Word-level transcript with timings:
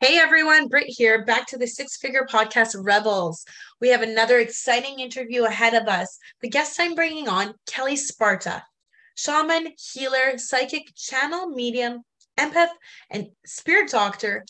Hey 0.00 0.16
everyone, 0.16 0.68
Britt 0.68 0.86
here, 0.86 1.24
back 1.24 1.48
to 1.48 1.58
the 1.58 1.66
Six 1.66 1.96
Figure 1.96 2.24
Podcast 2.30 2.76
Rebels. 2.78 3.44
We 3.80 3.88
have 3.88 4.00
another 4.00 4.38
exciting 4.38 5.00
interview 5.00 5.42
ahead 5.42 5.74
of 5.74 5.88
us. 5.88 6.18
The 6.40 6.48
guest 6.48 6.78
I'm 6.78 6.94
bringing 6.94 7.28
on, 7.28 7.54
Kelle 7.66 7.96
Sparta, 7.96 8.62
shaman, 9.16 9.72
healer, 9.92 10.38
psychic, 10.38 10.94
channel, 10.94 11.48
medium, 11.48 12.02
empath, 12.38 12.68
and 13.10 13.30
spirit 13.44 13.90
doctor, 13.90 14.44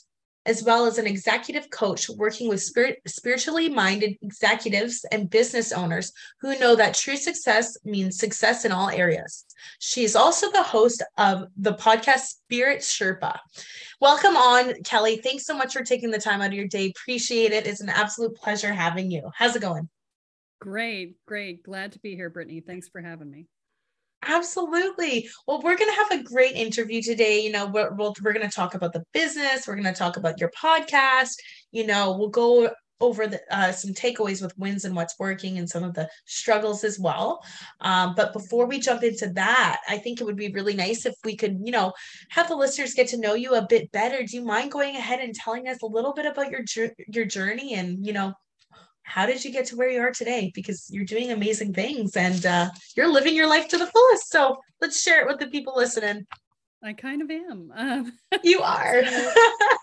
as 0.49 0.65
well 0.65 0.87
as 0.87 0.97
an 0.97 1.07
executive 1.07 1.69
coach 1.69 2.09
working 2.09 2.49
with 2.49 2.63
spirit, 2.63 3.01
spiritually 3.07 3.69
minded 3.69 4.17
executives 4.23 5.05
and 5.13 5.29
business 5.29 5.73
owners 5.73 6.11
who 6.41 6.59
know 6.59 6.75
that 6.75 6.95
true 6.95 7.17
success 7.17 7.77
means 7.85 8.19
success 8.19 8.65
in 8.65 8.73
all 8.73 8.89
areas. 8.89 9.45
She 9.79 10.05
is 10.05 10.17
also 10.17 10.51
the 10.51 10.63
host 10.63 11.03
of 11.19 11.49
the 11.59 11.75
podcast 11.75 12.21
Spirit 12.21 12.81
Sherpa. 12.81 13.39
Welcome 14.01 14.37
on, 14.37 14.83
Kelle. 14.85 15.19
Thanks 15.23 15.45
so 15.45 15.55
much 15.55 15.75
for 15.75 15.85
taking 15.85 16.11
the 16.11 16.19
time 16.19 16.41
out 16.41 16.49
of 16.49 16.55
your 16.55 16.67
day. 16.67 16.93
Appreciate 16.97 17.53
it. 17.53 17.67
It's 17.67 17.83
an 17.83 17.91
absolute 17.91 18.35
pleasure 18.35 18.73
having 18.73 19.11
you. 19.11 19.31
How's 19.35 19.55
it 19.55 19.61
going? 19.61 19.91
Great, 20.61 21.17
great. 21.27 21.63
Glad 21.63 21.93
to 21.93 21.99
be 21.99 22.17
here, 22.17 22.31
Brittany. 22.31 22.61
Thanks 22.61 22.89
for 22.89 23.03
having 23.03 23.31
me. 23.31 23.47
Absolutely. 24.27 25.29
Well, 25.47 25.61
we're 25.63 25.77
going 25.77 25.91
to 25.91 25.97
have 25.97 26.21
a 26.21 26.25
great 26.25 26.55
interview 26.57 27.01
today. 27.01 27.41
You 27.41 27.53
know, 27.53 27.67
we're, 27.67 27.95
we're, 27.95 28.13
we're 28.23 28.33
going 28.33 28.49
to 28.49 28.55
talk 28.55 28.75
about 28.75 28.93
the 28.93 29.05
business. 29.15 29.67
We're 29.67 29.75
going 29.77 29.85
to 29.85 29.93
talk 29.93 30.17
about 30.17 30.41
your 30.41 30.51
podcast. 30.61 31.35
You 31.71 31.87
know, 31.87 32.17
we'll 32.19 32.29
go 32.29 32.71
over 33.01 33.29
the, 33.29 33.41
uh, 33.57 33.71
some 33.71 33.95
takeaways 33.95 34.43
with 34.43 34.59
wins 34.59 34.85
and 34.85 34.97
what's 34.97 35.15
working 35.21 35.57
and 35.59 35.71
some 35.71 35.85
of 35.85 35.95
the 35.95 36.09
struggles 36.27 36.83
as 36.83 36.99
well. 36.99 37.41
Um, 37.81 38.15
but 38.17 38.33
before 38.33 38.67
we 38.67 38.81
jump 38.81 39.05
into 39.05 39.29
that, 39.35 39.81
I 39.89 39.99
think 39.99 40.21
it 40.21 40.25
would 40.25 40.37
be 40.37 40.51
really 40.51 40.75
nice 40.75 41.07
if 41.07 41.15
we 41.25 41.37
could, 41.37 41.59
you 41.63 41.71
know, 41.71 41.93
have 42.31 42.49
the 42.49 42.57
listeners 42.57 42.95
get 42.95 43.07
to 43.09 43.21
know 43.21 43.35
you 43.35 43.55
a 43.55 43.67
bit 43.69 43.93
better. 43.93 44.25
Do 44.25 44.37
you 44.37 44.45
mind 44.45 44.73
going 44.73 44.97
ahead 44.97 45.21
and 45.21 45.33
telling 45.33 45.69
us 45.69 45.81
a 45.81 45.87
little 45.87 46.13
bit 46.13 46.27
about 46.27 46.51
your 46.51 46.63
your 47.07 47.25
journey 47.25 47.75
and 47.75 48.05
you 48.05 48.13
know 48.13 48.33
how 49.09 49.25
did 49.25 49.43
you 49.43 49.51
get 49.51 49.65
to 49.67 49.77
where 49.77 49.89
you 49.89 50.01
are 50.01 50.11
today? 50.11 50.53
Because 50.55 50.87
you're 50.91 51.05
doing 51.05 51.33
amazing 51.33 51.73
things 51.73 52.15
and 52.15 52.45
uh, 52.45 52.71
you're 52.95 53.11
living 53.11 53.35
your 53.35 53.49
life 53.49 53.67
to 53.69 53.79
the 53.79 53.87
fullest. 53.87 54.31
So 54.31 54.59
let's 54.83 55.01
share 55.01 55.23
it 55.23 55.27
with 55.27 55.39
the 55.39 55.47
people 55.47 55.75
listening. 55.75 56.27
I 56.85 56.93
kind 56.93 57.23
of 57.23 57.31
am. 57.31 57.73
Um, 57.77 58.13
you 58.45 58.61
are. 58.61 59.07
so, 59.07 59.31
uh, 59.31 59.77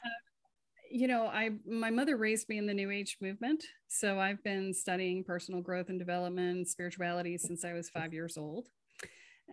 you 0.92 1.08
know, 1.08 1.26
I 1.26 1.50
my 1.68 1.90
mother 1.90 2.18
raised 2.18 2.48
me 2.48 2.59
in 2.59 2.68
the 2.68 2.73
New 2.73 2.92
Age 2.92 3.18
movement, 3.20 3.64
so 3.88 4.20
I've 4.20 4.44
been 4.44 4.73
studying 4.73 5.23
personal 5.23 5.62
growth 5.62 5.90
and 5.90 6.00
development, 6.00 6.68
spirituality 6.68 7.38
since 7.38 7.66
I 7.66 7.73
was 7.73 7.90
five 7.90 8.14
years 8.14 8.38
old. 8.38 8.68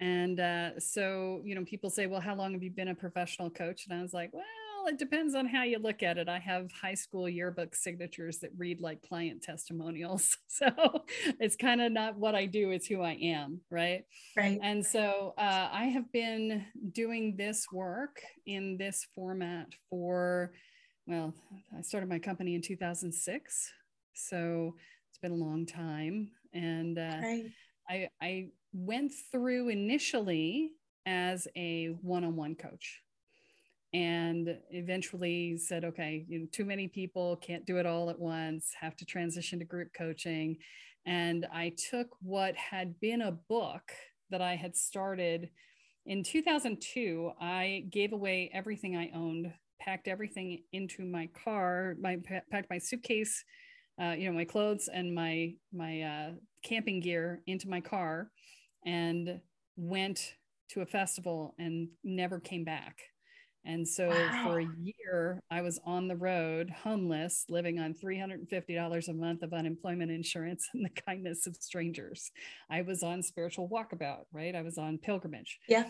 And 0.01 0.39
uh, 0.39 0.79
so, 0.79 1.41
you 1.45 1.55
know, 1.55 1.65
people 1.65 1.91
say, 1.91 2.07
"Well, 2.07 2.21
how 2.21 2.35
long 2.35 2.53
have 2.53 2.63
you 2.63 2.71
been 2.71 2.89
a 2.89 2.95
professional 2.95 3.51
coach?" 3.51 3.87
And 3.89 3.99
I 3.99 4.03
was 4.03 4.13
like, 4.13 4.31
"Well." 4.33 4.45
It 4.87 4.99
depends 4.99 5.35
on 5.35 5.47
how 5.47 5.63
you 5.63 5.79
look 5.79 6.03
at 6.03 6.19
it. 6.19 6.29
I 6.29 6.39
have 6.39 6.71
high 6.73 6.95
school 6.95 7.29
yearbook 7.29 7.75
signatures 7.75 8.39
that 8.39 8.51
read 8.57 8.81
like 8.81 9.03
client 9.03 9.43
testimonials. 9.43 10.37
So 10.53 10.69
it's 11.41 11.57
kind 11.57 11.81
of 11.81 11.93
not 11.93 12.19
what 12.19 12.35
I 12.35 12.45
do, 12.45 12.73
it's 12.73 12.87
who 12.87 13.01
I 13.01 13.13
am. 13.13 13.63
Right. 13.71 14.05
Right. 14.37 14.61
And 14.63 14.85
so 14.85 15.33
uh, 15.39 15.69
I 15.73 15.87
have 15.87 16.13
been 16.13 16.67
doing 16.93 17.37
this 17.39 17.67
work 17.73 18.21
in 18.45 18.77
this 18.77 19.07
format 19.15 19.69
for, 19.89 20.53
well, 21.07 21.33
I 21.77 21.81
started 21.81 22.11
my 22.11 22.19
company 22.19 22.55
in 22.55 22.61
2006. 22.61 23.73
So 24.13 24.75
it's 25.11 25.19
been 25.19 25.33
a 25.33 25.35
long 25.35 25.65
time. 25.65 26.31
And 26.53 26.99
uh, 26.99 27.17
right. 27.23 27.45
I, 27.89 28.09
I 28.21 28.49
went 28.75 29.13
through 29.33 29.71
initially 29.71 30.73
as 31.07 31.49
a 31.57 31.87
one 32.03 32.25
on 32.25 32.37
one 32.37 32.55
coach 32.55 33.02
and 33.95 34.57
eventually 34.71 35.57
said 35.57 35.85
okay 35.85 36.25
you 36.29 36.39
know, 36.39 36.47
too 36.51 36.65
many 36.65 36.89
people 36.89 37.37
can't 37.37 37.67
do 37.67 37.77
it 37.79 37.87
all 37.87 38.09
at 38.11 38.19
once 38.19 38.73
have 38.81 38.97
to 38.97 39.05
transition 39.05 39.59
to 39.59 39.65
group 39.65 39.89
coaching. 39.97 40.57
And 41.07 41.47
i 41.53 41.73
took 41.91 42.09
what 42.23 42.57
had 42.57 42.99
been 43.01 43.23
a 43.23 43.33
book 43.33 43.93
that 44.31 44.41
i 44.41 44.57
had 44.57 44.77
started 44.77 45.51
in 46.07 46.23
2002 46.23 47.33
i 47.41 47.85
gave 47.91 48.13
away 48.13 48.51
everything 48.55 48.97
i 48.97 49.11
owned 49.15 49.53
packed 49.81 50.09
everything 50.09 50.63
into 50.73 51.05
my 51.05 51.29
car 51.45 51.97
my 52.01 52.17
packed 52.51 52.71
my 52.71 52.79
suitcase 52.79 53.45
uh, 54.01 54.15
you 54.17 54.27
know 54.27 54.37
my 54.37 54.45
clothes 54.45 54.89
and 54.93 55.15
my 55.15 55.53
my 55.73 56.03
uh, 56.03 56.31
camping 56.65 57.01
gear 57.01 57.43
into 57.47 57.69
my 57.69 57.81
car 57.81 58.31
and 58.87 59.41
went 59.77 60.35
to 60.71 60.81
a 60.81 60.87
festival 60.87 61.55
and 61.59 61.89
never 62.05 62.41
came 62.41 62.65
back 62.65 62.99
and 63.65 63.87
so 63.87 64.09
wow. 64.09 64.45
for 64.45 64.61
a 64.61 64.67
year, 64.83 65.41
I 65.51 65.63
was 65.63 65.81
on 65.85 66.09
the 66.09 66.17
road, 66.17 66.71
homeless, 66.71 67.45
living 67.49 67.79
on 67.79 67.95
$350 67.95 69.09
a 69.09 69.13
month 69.13 69.43
of 69.43 69.53
unemployment 69.53 70.11
insurance 70.11 70.69
and 70.75 70.85
the 70.85 71.03
kindness 71.03 71.47
of 71.47 71.57
strangers. 71.57 72.31
I 72.71 72.83
was 72.83 73.03
on 73.03 73.23
spiritual 73.23 73.69
walkabout, 73.69 74.25
right? 74.33 74.55
I 74.55 74.63
was 74.63 74.79
on 74.79 74.99
pilgrimage. 74.99 75.59
Yeah. 75.69 75.85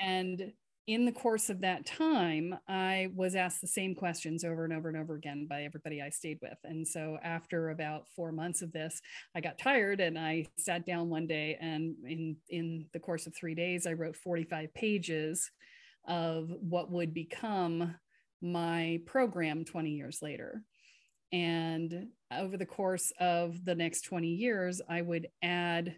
And 0.00 0.52
in 0.86 1.04
the 1.04 1.12
course 1.12 1.50
of 1.50 1.62
that 1.62 1.84
time, 1.84 2.54
I 2.68 3.08
was 3.12 3.34
asked 3.34 3.60
the 3.60 3.66
same 3.66 3.96
questions 3.96 4.44
over 4.44 4.64
and 4.64 4.72
over 4.72 4.88
and 4.88 4.96
over 4.96 5.16
again 5.16 5.48
by 5.50 5.64
everybody 5.64 6.00
I 6.00 6.10
stayed 6.10 6.38
with. 6.40 6.58
And 6.62 6.86
so 6.86 7.18
after 7.24 7.70
about 7.70 8.06
four 8.14 8.30
months 8.30 8.62
of 8.62 8.70
this, 8.70 9.00
I 9.34 9.40
got 9.40 9.58
tired 9.58 10.00
and 10.00 10.16
I 10.16 10.46
sat 10.58 10.86
down 10.86 11.10
one 11.10 11.26
day 11.26 11.58
and 11.60 11.96
in 12.04 12.36
in 12.50 12.86
the 12.92 13.00
course 13.00 13.26
of 13.26 13.34
three 13.34 13.56
days, 13.56 13.84
I 13.84 13.94
wrote 13.94 14.14
45 14.14 14.72
pages 14.74 15.50
of 16.06 16.50
what 16.60 16.90
would 16.90 17.12
become 17.12 17.94
my 18.42 19.00
program 19.06 19.64
20 19.64 19.90
years 19.90 20.20
later. 20.22 20.62
And 21.32 22.08
over 22.32 22.56
the 22.56 22.66
course 22.66 23.12
of 23.18 23.64
the 23.64 23.74
next 23.74 24.02
20 24.02 24.28
years, 24.28 24.80
I 24.88 25.02
would 25.02 25.28
add 25.42 25.96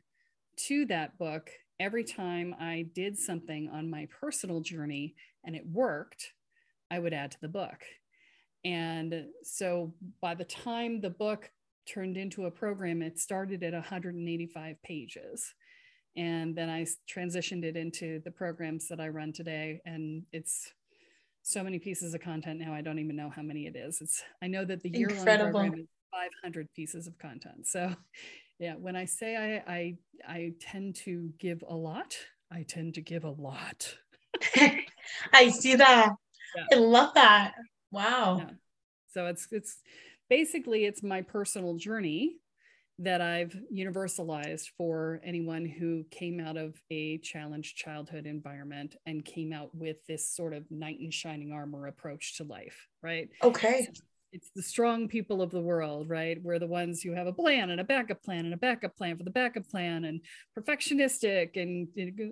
to 0.66 0.86
that 0.86 1.19
book 1.19 1.50
every 1.78 2.04
time 2.04 2.54
I 2.58 2.86
did 2.94 3.19
something 3.19 3.70
on 3.72 3.91
my 3.91 4.08
personal 4.20 4.60
journey 4.60 5.14
and 5.44 5.54
it 5.54 5.66
worked, 5.66 6.32
I 6.90 6.98
would 6.98 7.12
add 7.12 7.32
to 7.32 7.40
the 7.40 7.48
book. 7.48 7.84
And 8.64 9.26
so 9.44 9.94
by 10.20 10.34
the 10.34 10.44
time 10.44 11.00
the 11.00 11.10
book 11.10 11.50
turned 11.86 12.16
into 12.16 12.46
a 12.46 12.50
program, 12.50 13.02
it 13.02 13.19
started 13.19 13.62
at 13.62 13.72
185 13.72 14.82
pages 14.82 15.54
and 16.19 16.53
then 16.53 16.69
I 16.69 16.84
transitioned 17.09 17.62
it 17.62 17.77
into 17.77 18.21
the 18.25 18.33
programs 18.33 18.89
that 18.89 18.99
I 18.99 19.06
run 19.06 19.33
today. 19.33 19.81
And 19.87 20.25
it's 20.33 20.73
so 21.43 21.62
many 21.62 21.79
pieces 21.79 22.12
of 22.12 22.21
content 22.21 22.59
now. 22.59 22.75
I 22.75 22.81
don't 22.81 22.99
even 22.99 23.15
know 23.15 23.31
how 23.31 23.43
many 23.43 23.67
it 23.69 23.77
is. 23.77 24.01
It's 24.01 24.25
I 24.43 24.49
know 24.49 24.65
that 24.65 24.83
the 24.83 24.91
year 24.91 25.09
long 25.11 25.25
program 25.25 25.75
is 25.75 25.87
500 26.43 26.75
pieces 26.75 27.06
of 27.06 27.17
content. 27.19 27.69
So, 27.69 27.94
yeah, 28.59 28.75
when 28.75 28.97
I 28.97 29.05
say 29.05 29.62
I 29.65 29.73
I 29.73 29.99
I 30.26 30.53
tend 30.61 30.97
to 31.05 31.31
give 31.38 31.62
a 31.69 31.75
lot, 31.75 32.17
I 32.50 32.64
tend 32.64 32.94
to 32.94 33.00
give 33.00 33.23
a 33.23 33.31
lot. 33.31 33.94
I 35.32 35.50
see 35.50 35.76
that. 35.76 36.11
Yeah. 36.56 36.79
I 36.79 36.81
love 36.81 37.14
that. 37.14 37.53
Wow. 37.93 38.38
Yeah. 38.38 38.50
So 39.14 39.26
it's 39.26 39.47
it's 39.53 39.79
basically 40.29 40.85
it's 40.85 41.05
my 41.05 41.23
personal 41.23 41.76
journey 41.76 42.38
that 43.00 43.21
I've 43.21 43.56
universalized 43.73 44.71
for 44.77 45.21
anyone 45.23 45.65
who 45.65 46.05
came 46.11 46.41
out 46.41 46.56
of 46.56 46.75
a 46.91 47.19
challenged 47.19 47.77
childhood 47.77 48.27
environment 48.27 48.97
and 49.06 49.25
came 49.25 49.53
out 49.53 49.73
with 49.73 50.05
this 50.06 50.29
sort 50.29 50.53
of 50.53 50.69
knight 50.71 50.99
in 51.00 51.11
shining 51.11 51.53
armor 51.53 51.87
approach 51.87 52.37
to 52.39 52.45
life, 52.45 52.89
right? 53.03 53.29
Okay. 53.43 53.89
So 53.95 54.03
it's 54.33 54.50
the 54.55 54.62
strong 54.62 55.09
people 55.09 55.41
of 55.41 55.50
the 55.50 55.61
world, 55.61 56.11
right? 56.11 56.39
We're 56.43 56.59
the 56.59 56.67
ones 56.67 57.00
who 57.00 57.12
have 57.12 57.27
a 57.27 57.33
plan 57.33 57.71
and 57.71 57.81
a 57.81 57.85
backup 57.85 58.23
plan 58.23 58.45
and 58.45 58.53
a 58.53 58.59
backup 58.59 58.97
plan 58.97 59.17
for 59.17 59.23
the 59.23 59.31
backup 59.31 59.69
plan 59.69 60.05
and 60.05 60.21
perfectionistic 60.59 61.56
and 61.56 61.89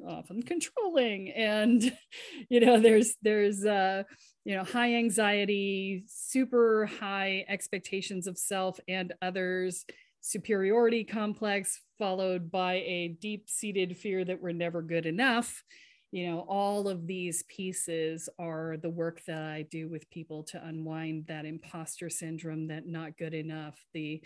often 0.07 0.43
controlling. 0.43 1.31
And, 1.31 1.97
you 2.51 2.61
know, 2.61 2.81
there's, 2.81 3.15
there's, 3.23 3.65
uh, 3.65 4.03
you 4.45 4.57
know, 4.57 4.65
high 4.65 4.95
anxiety, 4.97 6.05
super 6.07 6.87
high 6.87 7.45
expectations 7.49 8.27
of 8.27 8.37
self 8.37 8.79
and 8.89 9.15
others 9.23 9.87
superiority 10.27 11.05
complex 11.05 11.83
followed 11.99 12.51
by 12.51 12.75
a 12.75 13.17
deep 13.21 13.49
seated 13.49 13.97
fear 13.97 14.25
that 14.25 14.43
we're 14.43 14.51
never 14.51 14.83
good 14.83 15.07
enough. 15.07 15.63
You 16.11 16.27
know 16.27 16.41
all 16.49 16.89
of 16.89 17.07
these 17.07 17.45
pieces 17.45 18.29
are 18.39 18.77
the 18.81 18.91
work 18.91 19.23
that 19.27 19.43
i 19.43 19.67
do 19.71 19.89
with 19.89 20.11
people 20.11 20.43
to 20.45 20.65
unwind 20.65 21.27
that 21.27 21.45
imposter 21.45 22.09
syndrome 22.09 22.69
that 22.69 22.87
not 22.87 23.19
good 23.19 23.35
enough 23.35 23.77
the 23.93 24.23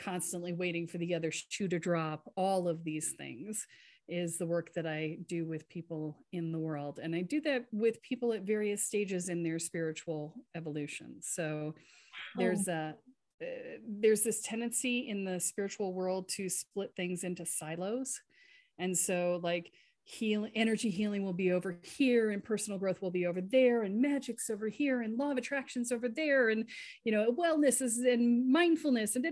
constantly 0.00 0.52
waiting 0.52 0.88
for 0.88 0.98
the 0.98 1.14
other 1.14 1.30
shoe 1.30 1.68
to 1.68 1.78
drop. 1.78 2.24
All 2.36 2.66
of 2.66 2.82
these 2.82 3.12
things 3.16 3.66
is 4.08 4.38
the 4.38 4.46
work 4.46 4.72
that 4.74 4.86
i 4.86 5.18
do 5.28 5.46
with 5.46 5.68
people 5.68 6.16
in 6.32 6.50
the 6.50 6.58
world. 6.58 6.98
And 7.00 7.14
i 7.14 7.22
do 7.22 7.40
that 7.42 7.66
with 7.70 8.02
people 8.02 8.32
at 8.32 8.42
various 8.42 8.84
stages 8.84 9.28
in 9.28 9.44
their 9.44 9.60
spiritual 9.60 10.34
evolution. 10.56 11.16
So 11.20 11.74
there's 12.36 12.66
a 12.68 12.96
uh, 13.42 13.46
there's 13.86 14.22
this 14.22 14.42
tendency 14.42 15.08
in 15.08 15.24
the 15.24 15.40
spiritual 15.40 15.92
world 15.92 16.28
to 16.28 16.48
split 16.48 16.92
things 16.96 17.24
into 17.24 17.44
silos 17.44 18.20
and 18.78 18.96
so 18.96 19.40
like 19.42 19.72
heal 20.06 20.46
energy 20.54 20.90
healing 20.90 21.24
will 21.24 21.32
be 21.32 21.50
over 21.50 21.78
here 21.82 22.30
and 22.30 22.44
personal 22.44 22.78
growth 22.78 23.00
will 23.00 23.10
be 23.10 23.26
over 23.26 23.40
there 23.40 23.82
and 23.82 24.00
magic's 24.00 24.50
over 24.50 24.68
here 24.68 25.00
and 25.00 25.16
law 25.18 25.30
of 25.30 25.38
attraction's 25.38 25.90
over 25.90 26.10
there 26.10 26.50
and 26.50 26.66
you 27.04 27.12
know 27.12 27.32
wellness 27.32 27.80
is 27.80 27.98
and 27.98 28.52
mindfulness 28.52 29.16
and 29.16 29.24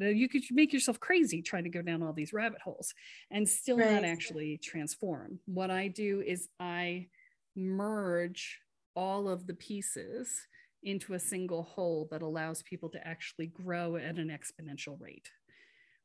you 0.00 0.28
could 0.30 0.42
make 0.50 0.72
yourself 0.72 0.98
crazy 0.98 1.42
trying 1.42 1.64
to 1.64 1.68
go 1.68 1.82
down 1.82 2.02
all 2.02 2.14
these 2.14 2.32
rabbit 2.32 2.60
holes 2.62 2.94
and 3.30 3.46
still 3.46 3.76
right. 3.76 3.92
not 3.92 4.04
actually 4.04 4.58
transform 4.62 5.38
what 5.44 5.70
i 5.70 5.88
do 5.88 6.22
is 6.26 6.48
i 6.58 7.06
merge 7.54 8.60
all 8.96 9.28
of 9.28 9.46
the 9.46 9.54
pieces 9.54 10.47
into 10.82 11.14
a 11.14 11.20
single 11.20 11.62
whole 11.62 12.08
that 12.10 12.22
allows 12.22 12.62
people 12.62 12.88
to 12.90 13.06
actually 13.06 13.46
grow 13.46 13.96
at 13.96 14.18
an 14.18 14.28
exponential 14.28 15.00
rate 15.00 15.30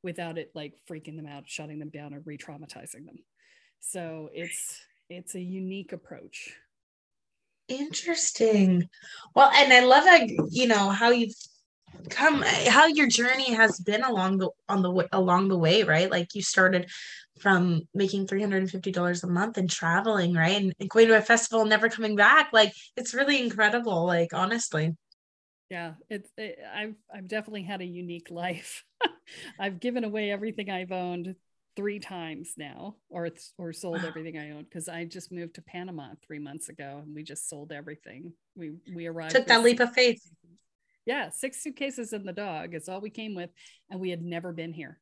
without 0.02 0.38
it 0.38 0.52
like 0.54 0.74
freaking 0.90 1.16
them 1.16 1.28
out, 1.28 1.44
shutting 1.48 1.80
them 1.80 1.90
down, 1.90 2.14
or 2.14 2.22
re-traumatizing 2.26 3.06
them. 3.06 3.18
So 3.80 4.30
it's 4.34 4.82
it's 5.10 5.36
a 5.36 5.42
unique 5.42 5.94
approach. 5.94 6.56
Interesting. 7.68 8.90
Well, 9.36 9.52
and 9.56 9.72
I 9.72 9.82
love 9.82 10.06
how 10.06 10.20
you 10.50 10.68
know 10.68 10.90
how 10.90 11.12
you've 11.12 11.36
come 12.10 12.42
how 12.42 12.88
your 12.88 13.08
journey 13.08 13.54
has 13.54 13.80
been 13.80 14.04
along 14.04 14.38
the 14.38 14.50
on 14.70 14.82
the 14.82 15.08
along 15.12 15.48
the 15.50 15.58
way, 15.58 15.84
right? 15.84 16.10
Like 16.10 16.34
you 16.34 16.42
started 16.42 16.90
from 17.40 17.82
making 17.94 18.28
$350 18.28 19.24
a 19.24 19.28
month 19.28 19.58
and 19.58 19.70
traveling, 19.70 20.34
right? 20.34 20.62
And, 20.62 20.74
and 20.80 20.90
going 20.90 21.08
to 21.08 21.18
a 21.18 21.22
festival, 21.22 21.62
and 21.62 21.70
never 21.70 21.90
coming 21.90 22.16
back. 22.16 22.50
Like 22.54 22.74
it's 22.96 23.14
really 23.14 23.42
incredible, 23.42 24.06
like 24.06 24.34
honestly 24.34 24.96
yeah 25.74 25.94
it's 26.10 26.30
it, 26.38 26.60
i've 26.76 26.94
i've 27.14 27.28
definitely 27.28 27.64
had 27.64 27.82
a 27.82 27.86
unique 27.86 28.30
life 28.30 28.84
i've 29.60 29.80
given 29.80 30.04
away 30.04 30.30
everything 30.30 30.70
i've 30.70 30.92
owned 30.92 31.36
three 31.76 32.00
times 32.00 32.54
now 32.58 32.96
or 33.10 33.30
or 33.58 33.74
sold 33.74 34.04
everything 34.06 34.38
i 34.38 34.52
owned 34.52 34.70
because 34.70 34.88
i 34.88 35.04
just 35.04 35.32
moved 35.32 35.56
to 35.56 35.62
panama 35.64 36.10
three 36.26 36.38
months 36.38 36.70
ago 36.70 37.00
and 37.02 37.16
we 37.16 37.24
just 37.24 37.50
sold 37.50 37.72
everything 37.72 38.32
we 38.56 38.74
we 38.94 39.08
arrived 39.08 39.32
took 39.32 39.48
that 39.48 39.64
leap 39.64 39.80
of 39.80 39.92
faith 39.94 40.22
yeah 41.06 41.30
six 41.30 41.62
suitcases 41.62 42.14
and 42.14 42.28
the 42.28 42.34
dog 42.34 42.74
it's 42.74 42.90
all 42.90 43.02
we 43.02 43.10
came 43.10 43.36
with 43.36 43.50
and 43.90 44.00
we 44.00 44.10
had 44.10 44.22
never 44.22 44.52
been 44.52 44.74
here 44.74 45.00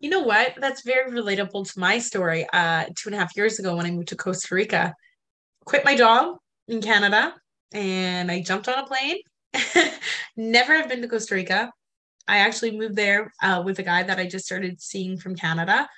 you 0.00 0.10
know 0.10 0.20
what 0.20 0.54
that's 0.58 0.82
very 0.82 1.10
relatable 1.10 1.70
to 1.70 1.80
my 1.80 1.98
story 1.98 2.46
uh 2.52 2.84
two 2.96 3.08
and 3.08 3.14
a 3.14 3.18
half 3.18 3.36
years 3.36 3.58
ago 3.58 3.76
when 3.76 3.86
i 3.86 3.90
moved 3.90 4.08
to 4.08 4.16
costa 4.16 4.54
rica 4.54 4.94
quit 5.64 5.84
my 5.84 5.96
job 5.96 6.36
in 6.68 6.80
canada 6.80 7.34
and 7.72 8.30
i 8.30 8.40
jumped 8.40 8.68
on 8.68 8.78
a 8.78 8.86
plane 8.86 9.16
Never 10.36 10.76
have 10.76 10.88
been 10.88 11.02
to 11.02 11.08
Costa 11.08 11.34
Rica. 11.34 11.70
I 12.28 12.38
actually 12.38 12.76
moved 12.76 12.96
there 12.96 13.32
uh, 13.42 13.62
with 13.64 13.78
a 13.78 13.82
guy 13.82 14.02
that 14.02 14.18
I 14.18 14.26
just 14.26 14.44
started 14.44 14.80
seeing 14.80 15.16
from 15.16 15.36
Canada. 15.36 15.88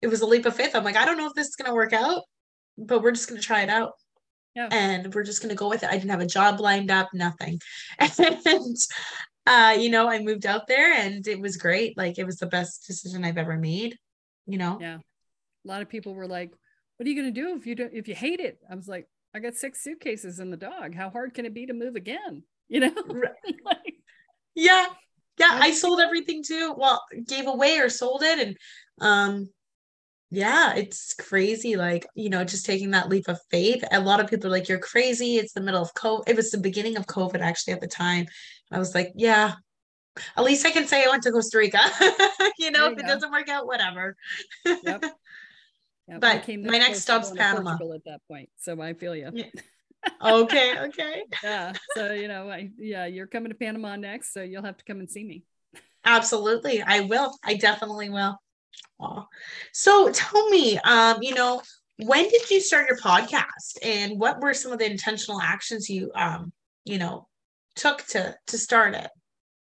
It 0.00 0.08
was 0.08 0.22
a 0.22 0.26
leap 0.26 0.46
of 0.46 0.56
faith. 0.56 0.74
I'm 0.74 0.84
like, 0.84 0.96
I 0.96 1.04
don't 1.04 1.18
know 1.18 1.26
if 1.26 1.34
this 1.34 1.48
is 1.48 1.56
going 1.56 1.70
to 1.70 1.74
work 1.74 1.92
out, 1.92 2.22
but 2.78 3.02
we're 3.02 3.12
just 3.12 3.28
going 3.28 3.40
to 3.40 3.46
try 3.46 3.62
it 3.62 3.68
out. 3.68 3.92
Yeah. 4.54 4.68
And 4.70 5.14
we're 5.14 5.22
just 5.22 5.42
going 5.42 5.50
to 5.50 5.58
go 5.58 5.68
with 5.68 5.82
it. 5.82 5.88
I 5.88 5.92
didn't 5.92 6.10
have 6.10 6.20
a 6.20 6.26
job 6.26 6.60
lined 6.60 6.90
up, 6.90 7.10
nothing. 7.14 7.60
And, 8.18 8.76
uh, 9.46 9.76
you 9.76 9.90
know, 9.90 10.08
I 10.08 10.20
moved 10.20 10.46
out 10.46 10.68
there 10.68 10.92
and 10.92 11.26
it 11.26 11.40
was 11.40 11.56
great. 11.56 11.96
Like, 11.96 12.18
it 12.18 12.24
was 12.24 12.36
the 12.36 12.46
best 12.46 12.86
decision 12.86 13.24
I've 13.24 13.38
ever 13.38 13.56
made, 13.56 13.96
you 14.46 14.56
know? 14.56 14.78
Yeah. 14.80 14.98
A 14.98 15.68
lot 15.68 15.82
of 15.82 15.88
people 15.88 16.14
were 16.14 16.28
like, 16.28 16.52
what 16.96 17.06
are 17.06 17.10
you 17.10 17.20
going 17.20 17.34
to 17.34 17.40
do 17.40 17.56
if 17.56 17.66
you 17.66 17.74
don't, 17.74 17.92
if 17.92 18.06
you 18.06 18.14
hate 18.14 18.38
it? 18.38 18.58
I 18.70 18.76
was 18.76 18.86
like, 18.86 19.08
I 19.34 19.40
got 19.40 19.54
six 19.54 19.82
suitcases 19.82 20.38
and 20.38 20.52
the 20.52 20.56
dog. 20.56 20.94
How 20.94 21.10
hard 21.10 21.34
can 21.34 21.44
it 21.44 21.54
be 21.54 21.66
to 21.66 21.72
move 21.72 21.96
again? 21.96 22.44
you 22.72 22.80
know 22.80 22.92
like, 23.64 23.94
yeah 24.54 24.86
yeah 25.38 25.50
i 25.60 25.70
sold 25.70 26.00
everything 26.00 26.42
too 26.42 26.74
well 26.76 27.02
gave 27.26 27.46
away 27.46 27.78
or 27.78 27.90
sold 27.90 28.22
it 28.22 28.38
and 28.38 28.56
um 29.00 29.48
yeah 30.32 30.74
it's 30.74 31.12
crazy 31.12 31.76
like 31.76 32.06
you 32.14 32.30
know 32.30 32.42
just 32.42 32.64
taking 32.64 32.90
that 32.90 33.10
leap 33.10 33.28
of 33.28 33.38
faith 33.50 33.84
a 33.92 34.00
lot 34.00 34.18
of 34.18 34.26
people 34.26 34.46
are 34.46 34.50
like 34.50 34.66
you're 34.66 34.78
crazy 34.78 35.36
it's 35.36 35.52
the 35.52 35.60
middle 35.60 35.82
of 35.82 35.92
covid 35.92 36.22
it 36.26 36.34
was 36.34 36.50
the 36.50 36.58
beginning 36.58 36.96
of 36.96 37.06
covid 37.06 37.40
actually 37.40 37.74
at 37.74 37.82
the 37.82 37.86
time 37.86 38.24
i 38.72 38.78
was 38.78 38.94
like 38.94 39.12
yeah 39.14 39.52
at 40.38 40.42
least 40.42 40.64
i 40.64 40.70
can 40.70 40.88
say 40.88 41.04
i 41.04 41.08
went 41.08 41.22
to 41.22 41.30
costa 41.30 41.58
rica 41.58 41.80
you 42.58 42.70
know 42.70 42.86
you 42.86 42.92
if 42.92 42.98
go. 42.98 43.04
it 43.04 43.06
doesn't 43.06 43.30
work 43.30 43.50
out 43.50 43.66
whatever 43.66 44.16
yep. 44.64 45.04
Yep. 46.08 46.20
but 46.20 46.48
my 46.48 46.78
next 46.78 47.02
stop's 47.02 47.30
panama 47.30 47.74
at 47.74 48.04
that 48.06 48.20
point 48.26 48.48
so 48.58 48.80
i 48.80 48.94
feel 48.94 49.14
you 49.14 49.30
yeah 49.32 49.44
okay, 50.24 50.74
okay. 50.80 51.22
yeah. 51.44 51.72
So, 51.94 52.12
you 52.12 52.26
know, 52.26 52.50
I 52.50 52.70
yeah, 52.76 53.06
you're 53.06 53.28
coming 53.28 53.50
to 53.50 53.54
Panama 53.54 53.94
next, 53.94 54.32
so 54.32 54.42
you'll 54.42 54.64
have 54.64 54.76
to 54.78 54.84
come 54.84 54.98
and 54.98 55.08
see 55.08 55.22
me. 55.22 55.44
Absolutely. 56.04 56.82
I 56.82 57.00
will. 57.02 57.32
I 57.44 57.54
definitely 57.54 58.10
will. 58.10 58.36
Aw. 59.02 59.26
So 59.72 60.10
tell 60.12 60.48
me, 60.48 60.78
um, 60.78 61.18
you 61.20 61.34
know, 61.34 61.62
when 61.98 62.28
did 62.28 62.50
you 62.50 62.60
start 62.60 62.88
your 62.88 62.98
podcast 62.98 63.78
and 63.82 64.18
what 64.18 64.40
were 64.40 64.54
some 64.54 64.72
of 64.72 64.78
the 64.78 64.90
intentional 64.90 65.40
actions 65.40 65.88
you 65.88 66.10
um, 66.14 66.52
you 66.84 66.98
know, 66.98 67.28
took 67.76 68.04
to 68.08 68.34
to 68.48 68.58
start 68.58 68.94
it? 68.94 69.10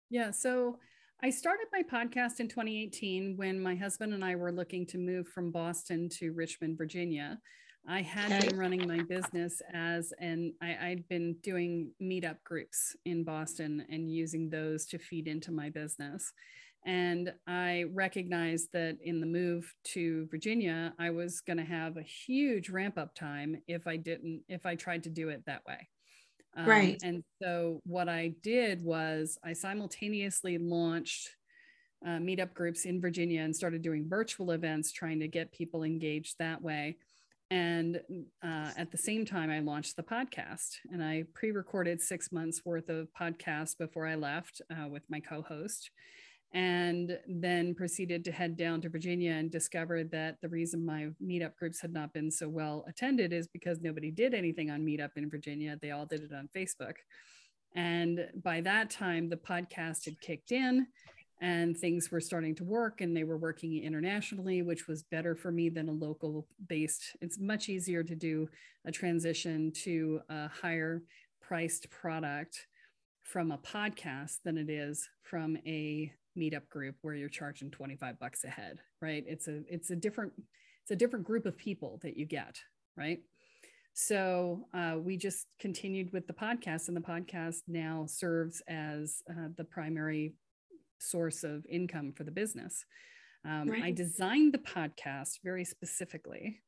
Yeah, 0.09 0.31
so 0.31 0.77
I 1.23 1.29
started 1.29 1.67
my 1.71 1.83
podcast 1.83 2.39
in 2.39 2.47
2018 2.47 3.37
when 3.37 3.61
my 3.61 3.75
husband 3.75 4.13
and 4.13 4.25
I 4.25 4.35
were 4.35 4.51
looking 4.51 4.85
to 4.87 4.97
move 4.97 5.27
from 5.27 5.51
Boston 5.51 6.09
to 6.17 6.31
Richmond, 6.31 6.77
Virginia. 6.77 7.39
I 7.87 8.01
had 8.01 8.31
okay. 8.31 8.47
been 8.47 8.59
running 8.59 8.87
my 8.87 9.01
business 9.01 9.61
as 9.73 10.13
and 10.19 10.53
I, 10.61 10.77
I'd 10.81 11.07
been 11.09 11.35
doing 11.41 11.91
meetup 12.01 12.37
groups 12.43 12.95
in 13.05 13.23
Boston 13.23 13.85
and 13.89 14.11
using 14.11 14.49
those 14.49 14.85
to 14.87 14.99
feed 14.99 15.27
into 15.27 15.51
my 15.51 15.69
business. 15.69 16.31
And 16.85 17.31
I 17.45 17.85
recognized 17.93 18.69
that 18.73 18.97
in 19.03 19.19
the 19.19 19.27
move 19.27 19.71
to 19.93 20.27
Virginia, 20.31 20.93
I 20.97 21.11
was 21.11 21.41
going 21.41 21.57
to 21.57 21.63
have 21.63 21.97
a 21.97 22.01
huge 22.01 22.69
ramp 22.69 22.97
up 22.97 23.13
time 23.13 23.61
if 23.67 23.85
I 23.85 23.97
didn't, 23.97 24.41
if 24.49 24.65
I 24.65 24.75
tried 24.75 25.03
to 25.03 25.09
do 25.09 25.29
it 25.29 25.43
that 25.45 25.61
way. 25.67 25.87
Um, 26.57 26.65
right. 26.65 26.99
And 27.03 27.23
so 27.41 27.81
what 27.85 28.09
I 28.09 28.33
did 28.41 28.83
was 28.83 29.37
I 29.43 29.53
simultaneously 29.53 30.57
launched 30.57 31.29
uh, 32.05 32.17
meetup 32.17 32.53
groups 32.53 32.85
in 32.85 32.99
Virginia 32.99 33.41
and 33.41 33.55
started 33.55 33.83
doing 33.83 34.09
virtual 34.09 34.51
events, 34.51 34.91
trying 34.91 35.19
to 35.19 35.27
get 35.27 35.51
people 35.51 35.83
engaged 35.83 36.35
that 36.39 36.61
way. 36.61 36.97
And 37.51 37.99
uh, 38.41 38.71
at 38.77 38.91
the 38.91 38.97
same 38.97 39.25
time, 39.25 39.49
I 39.51 39.59
launched 39.59 39.97
the 39.97 40.03
podcast 40.03 40.77
and 40.91 41.03
I 41.03 41.25
pre 41.33 41.51
recorded 41.51 42.01
six 42.01 42.31
months 42.31 42.61
worth 42.65 42.89
of 42.89 43.09
podcasts 43.19 43.77
before 43.77 44.07
I 44.07 44.15
left 44.15 44.61
uh, 44.71 44.87
with 44.87 45.03
my 45.09 45.19
co 45.19 45.41
host. 45.41 45.91
And 46.53 47.17
then 47.27 47.73
proceeded 47.73 48.25
to 48.25 48.31
head 48.31 48.57
down 48.57 48.81
to 48.81 48.89
Virginia 48.89 49.31
and 49.31 49.49
discovered 49.49 50.11
that 50.11 50.35
the 50.41 50.49
reason 50.49 50.85
my 50.85 51.07
meetup 51.23 51.55
groups 51.55 51.79
had 51.79 51.93
not 51.93 52.13
been 52.13 52.29
so 52.29 52.49
well 52.49 52.83
attended 52.89 53.31
is 53.31 53.47
because 53.47 53.79
nobody 53.79 54.11
did 54.11 54.33
anything 54.33 54.69
on 54.69 54.85
Meetup 54.85 55.11
in 55.15 55.29
Virginia. 55.29 55.77
They 55.81 55.91
all 55.91 56.05
did 56.05 56.23
it 56.23 56.33
on 56.33 56.49
Facebook. 56.53 56.95
And 57.73 58.27
by 58.43 58.59
that 58.61 58.89
time, 58.89 59.29
the 59.29 59.37
podcast 59.37 60.03
had 60.03 60.19
kicked 60.19 60.51
in 60.51 60.87
and 61.41 61.75
things 61.75 62.11
were 62.11 62.21
starting 62.21 62.53
to 62.55 62.63
work 62.63 63.01
and 63.01 63.17
they 63.17 63.23
were 63.23 63.37
working 63.37 63.83
internationally 63.83 64.61
which 64.61 64.87
was 64.87 65.03
better 65.03 65.35
for 65.35 65.51
me 65.51 65.69
than 65.69 65.89
a 65.89 65.91
local 65.91 66.47
based 66.67 67.15
it's 67.19 67.39
much 67.39 67.67
easier 67.67 68.03
to 68.03 68.15
do 68.15 68.47
a 68.85 68.91
transition 68.91 69.71
to 69.71 70.21
a 70.29 70.47
higher 70.47 71.01
priced 71.41 71.89
product 71.89 72.67
from 73.23 73.51
a 73.51 73.57
podcast 73.57 74.37
than 74.45 74.57
it 74.57 74.69
is 74.69 75.09
from 75.23 75.57
a 75.65 76.11
meetup 76.37 76.67
group 76.69 76.95
where 77.01 77.15
you're 77.15 77.29
charging 77.29 77.69
25 77.71 78.19
bucks 78.19 78.43
a 78.43 78.49
head 78.49 78.79
right 79.01 79.23
it's 79.27 79.47
a 79.47 79.61
it's 79.67 79.89
a 79.89 79.95
different 79.95 80.31
it's 80.83 80.91
a 80.91 80.95
different 80.95 81.25
group 81.25 81.45
of 81.45 81.57
people 81.57 81.99
that 82.01 82.17
you 82.17 82.25
get 82.25 82.57
right 82.97 83.19
so 83.93 84.67
uh, 84.73 84.95
we 84.97 85.17
just 85.17 85.47
continued 85.59 86.13
with 86.13 86.25
the 86.25 86.33
podcast 86.33 86.87
and 86.87 86.95
the 86.95 87.01
podcast 87.01 87.57
now 87.67 88.05
serves 88.07 88.61
as 88.67 89.21
uh, 89.29 89.49
the 89.57 89.65
primary 89.65 90.33
source 90.99 91.43
of 91.43 91.65
income 91.69 92.13
for 92.15 92.23
the 92.23 92.31
business. 92.31 92.85
Um, 93.45 93.67
right. 93.67 93.83
I 93.83 93.91
designed 93.91 94.53
the 94.53 94.59
podcast 94.59 95.39
very 95.43 95.65
specifically 95.65 96.61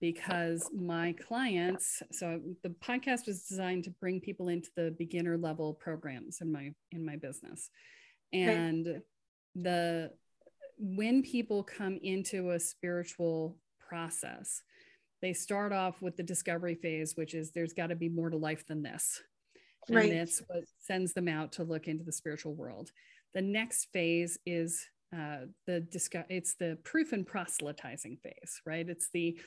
because 0.00 0.70
my 0.74 1.14
clients 1.26 2.02
so 2.12 2.40
the 2.62 2.70
podcast 2.70 3.26
was 3.26 3.44
designed 3.44 3.84
to 3.84 3.90
bring 4.00 4.20
people 4.20 4.48
into 4.48 4.70
the 4.74 4.94
beginner 4.98 5.36
level 5.36 5.74
programs 5.74 6.38
in 6.40 6.50
my 6.50 6.70
in 6.92 7.04
my 7.04 7.16
business 7.16 7.68
and 8.32 8.86
right. 8.86 9.02
the 9.54 10.10
when 10.78 11.22
people 11.22 11.62
come 11.62 11.98
into 12.02 12.50
a 12.50 12.60
spiritual 12.60 13.56
process 13.78 14.62
they 15.22 15.32
start 15.32 15.72
off 15.72 16.02
with 16.02 16.16
the 16.16 16.22
discovery 16.22 16.74
phase 16.74 17.16
which 17.16 17.32
is 17.32 17.52
there's 17.52 17.72
got 17.72 17.86
to 17.86 17.94
be 17.94 18.08
more 18.08 18.28
to 18.28 18.36
life 18.36 18.66
than 18.66 18.82
this. 18.82 19.22
And 19.88 19.96
right. 19.96 20.12
that's 20.12 20.42
what 20.48 20.64
sends 20.80 21.12
them 21.12 21.28
out 21.28 21.52
to 21.52 21.64
look 21.64 21.88
into 21.88 22.04
the 22.04 22.12
spiritual 22.12 22.54
world. 22.54 22.90
The 23.34 23.42
next 23.42 23.88
phase 23.92 24.38
is 24.46 24.84
uh, 25.16 25.46
the 25.66 25.80
discuss 25.80 26.24
it's 26.28 26.54
the 26.54 26.78
proof 26.84 27.12
and 27.12 27.26
proselytizing 27.26 28.18
phase 28.22 28.60
right? 28.66 28.88
It's 28.88 29.08
the 29.14 29.38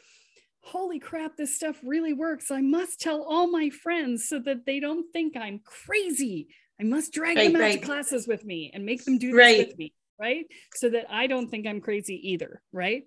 holy 0.61 0.99
crap 0.99 1.37
this 1.37 1.55
stuff 1.55 1.79
really 1.83 2.13
works. 2.13 2.49
I 2.51 2.61
must 2.61 2.99
tell 2.99 3.23
all 3.23 3.51
my 3.51 3.69
friends 3.69 4.27
so 4.27 4.39
that 4.39 4.65
they 4.65 4.79
don't 4.79 5.11
think 5.11 5.35
i'm 5.37 5.59
crazy 5.63 6.47
i 6.79 6.84
must 6.84 7.13
drag 7.13 7.38
right, 7.38 7.51
them 7.51 7.55
out 7.55 7.65
right. 7.65 7.79
to 7.79 7.86
classes 7.86 8.27
with 8.27 8.46
me 8.46 8.72
and 8.74 8.86
make 8.86 9.03
them 9.05 9.17
do 9.17 9.32
this 9.32 9.38
right. 9.38 9.67
with 9.67 9.77
me 9.77 9.94
right 10.20 10.46
so 10.74 10.89
that 10.89 11.05
i 11.10 11.27
don't 11.27 11.50
think 11.50 11.67
i'm 11.67 11.82
crazy 11.82 12.20
either 12.32 12.62
right 12.72 13.03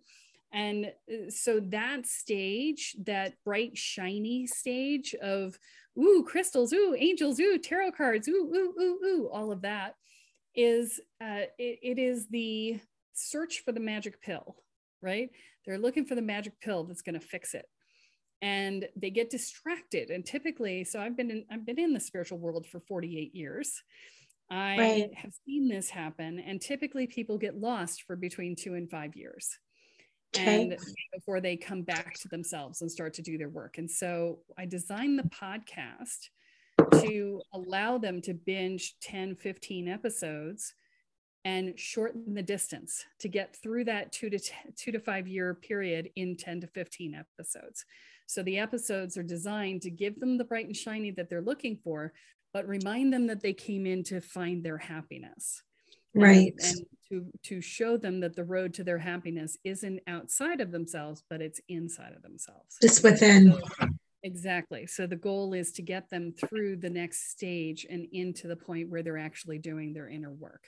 and 0.52 0.86
uh, 0.86 1.30
so 1.30 1.60
that 1.60 2.06
stage 2.06 2.96
that 3.04 3.34
bright 3.44 3.76
shiny 3.76 4.46
stage 4.46 5.14
of 5.22 5.58
ooh 5.98 6.24
crystals 6.26 6.72
ooh 6.72 6.94
angels 6.98 7.38
ooh 7.40 7.58
tarot 7.58 7.92
cards 7.92 8.28
ooh 8.28 8.50
ooh 8.54 8.74
ooh 8.80 9.06
ooh 9.06 9.30
all 9.32 9.52
of 9.52 9.62
that 9.62 9.94
is 10.58 11.00
uh, 11.20 11.46
it, 11.58 11.78
it 11.82 11.98
is 11.98 12.26
the 12.28 12.80
search 13.14 13.62
for 13.64 13.72
the 13.72 13.80
magic 13.80 14.20
pill, 14.20 14.56
right? 15.02 15.30
They're 15.64 15.78
looking 15.78 16.04
for 16.04 16.14
the 16.14 16.22
magic 16.22 16.60
pill 16.60 16.84
that's 16.84 17.02
going 17.02 17.18
to 17.18 17.26
fix 17.26 17.54
it. 17.54 17.66
And 18.40 18.86
they 18.94 19.10
get 19.10 19.30
distracted. 19.30 20.10
And 20.10 20.24
typically, 20.24 20.84
so 20.84 21.00
I've 21.00 21.16
been 21.16 21.30
in, 21.30 21.44
I've 21.50 21.66
been 21.66 21.78
in 21.78 21.92
the 21.92 22.00
spiritual 22.00 22.38
world 22.38 22.66
for 22.66 22.80
48 22.80 23.34
years. 23.34 23.82
I 24.50 24.78
right. 24.78 25.14
have 25.14 25.32
seen 25.44 25.68
this 25.68 25.90
happen. 25.90 26.38
And 26.38 26.60
typically 26.60 27.06
people 27.06 27.36
get 27.36 27.60
lost 27.60 28.02
for 28.02 28.16
between 28.16 28.56
two 28.56 28.74
and 28.74 28.88
five 28.88 29.16
years. 29.16 29.58
Okay. 30.36 30.62
And 30.62 30.78
before 31.12 31.40
they 31.40 31.56
come 31.56 31.82
back 31.82 32.14
to 32.20 32.28
themselves 32.28 32.82
and 32.82 32.90
start 32.90 33.14
to 33.14 33.22
do 33.22 33.38
their 33.38 33.48
work. 33.48 33.78
And 33.78 33.90
so 33.90 34.40
I 34.58 34.66
designed 34.66 35.18
the 35.18 35.30
podcast 35.30 36.28
to 37.00 37.40
allow 37.52 37.98
them 37.98 38.20
to 38.22 38.34
binge 38.34 38.94
10, 39.00 39.36
15 39.36 39.88
episodes 39.88 40.74
and 41.44 41.78
shorten 41.78 42.34
the 42.34 42.42
distance 42.42 43.04
to 43.20 43.28
get 43.28 43.56
through 43.56 43.84
that 43.84 44.12
two 44.12 44.28
to 44.28 44.38
10, 44.38 44.72
two 44.76 44.92
to 44.92 45.00
five 45.00 45.26
year 45.26 45.54
period 45.54 46.10
in 46.16 46.36
10 46.36 46.60
to 46.62 46.66
15 46.66 47.14
episodes. 47.14 47.84
So 48.28 48.42
the 48.42 48.58
episodes 48.58 49.16
are 49.16 49.22
designed 49.22 49.80
to 49.82 49.90
give 49.90 50.20
them 50.20 50.36
the 50.36 50.44
bright 50.44 50.66
and 50.66 50.76
shiny 50.76 51.10
that 51.12 51.30
they're 51.30 51.40
looking 51.40 51.78
for, 51.82 52.12
but 52.52 52.68
remind 52.68 53.10
them 53.10 53.26
that 53.28 53.40
they 53.42 53.54
came 53.54 53.86
in 53.86 54.04
to 54.04 54.20
find 54.20 54.62
their 54.62 54.76
happiness. 54.76 55.62
Right. 56.14 56.52
And, 56.58 56.76
and 56.76 56.86
to, 57.10 57.26
to 57.44 57.60
show 57.62 57.96
them 57.96 58.20
that 58.20 58.36
the 58.36 58.44
road 58.44 58.74
to 58.74 58.84
their 58.84 58.98
happiness 58.98 59.56
isn't 59.64 60.00
outside 60.06 60.60
of 60.60 60.72
themselves, 60.72 61.22
but 61.30 61.40
it's 61.40 61.60
inside 61.70 62.12
of 62.14 62.22
themselves. 62.22 62.76
Just 62.82 63.02
within. 63.02 63.52
So, 63.80 63.88
Exactly. 64.22 64.86
So 64.86 65.06
the 65.06 65.16
goal 65.16 65.54
is 65.54 65.72
to 65.72 65.82
get 65.82 66.10
them 66.10 66.32
through 66.32 66.76
the 66.76 66.90
next 66.90 67.30
stage 67.30 67.86
and 67.88 68.06
into 68.12 68.46
the 68.46 68.56
point 68.56 68.90
where 68.90 69.02
they're 69.02 69.16
actually 69.16 69.58
doing 69.58 69.94
their 69.94 70.08
inner 70.08 70.32
work. 70.32 70.64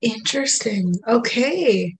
Interesting. 0.00 0.94
Okay. 1.06 1.96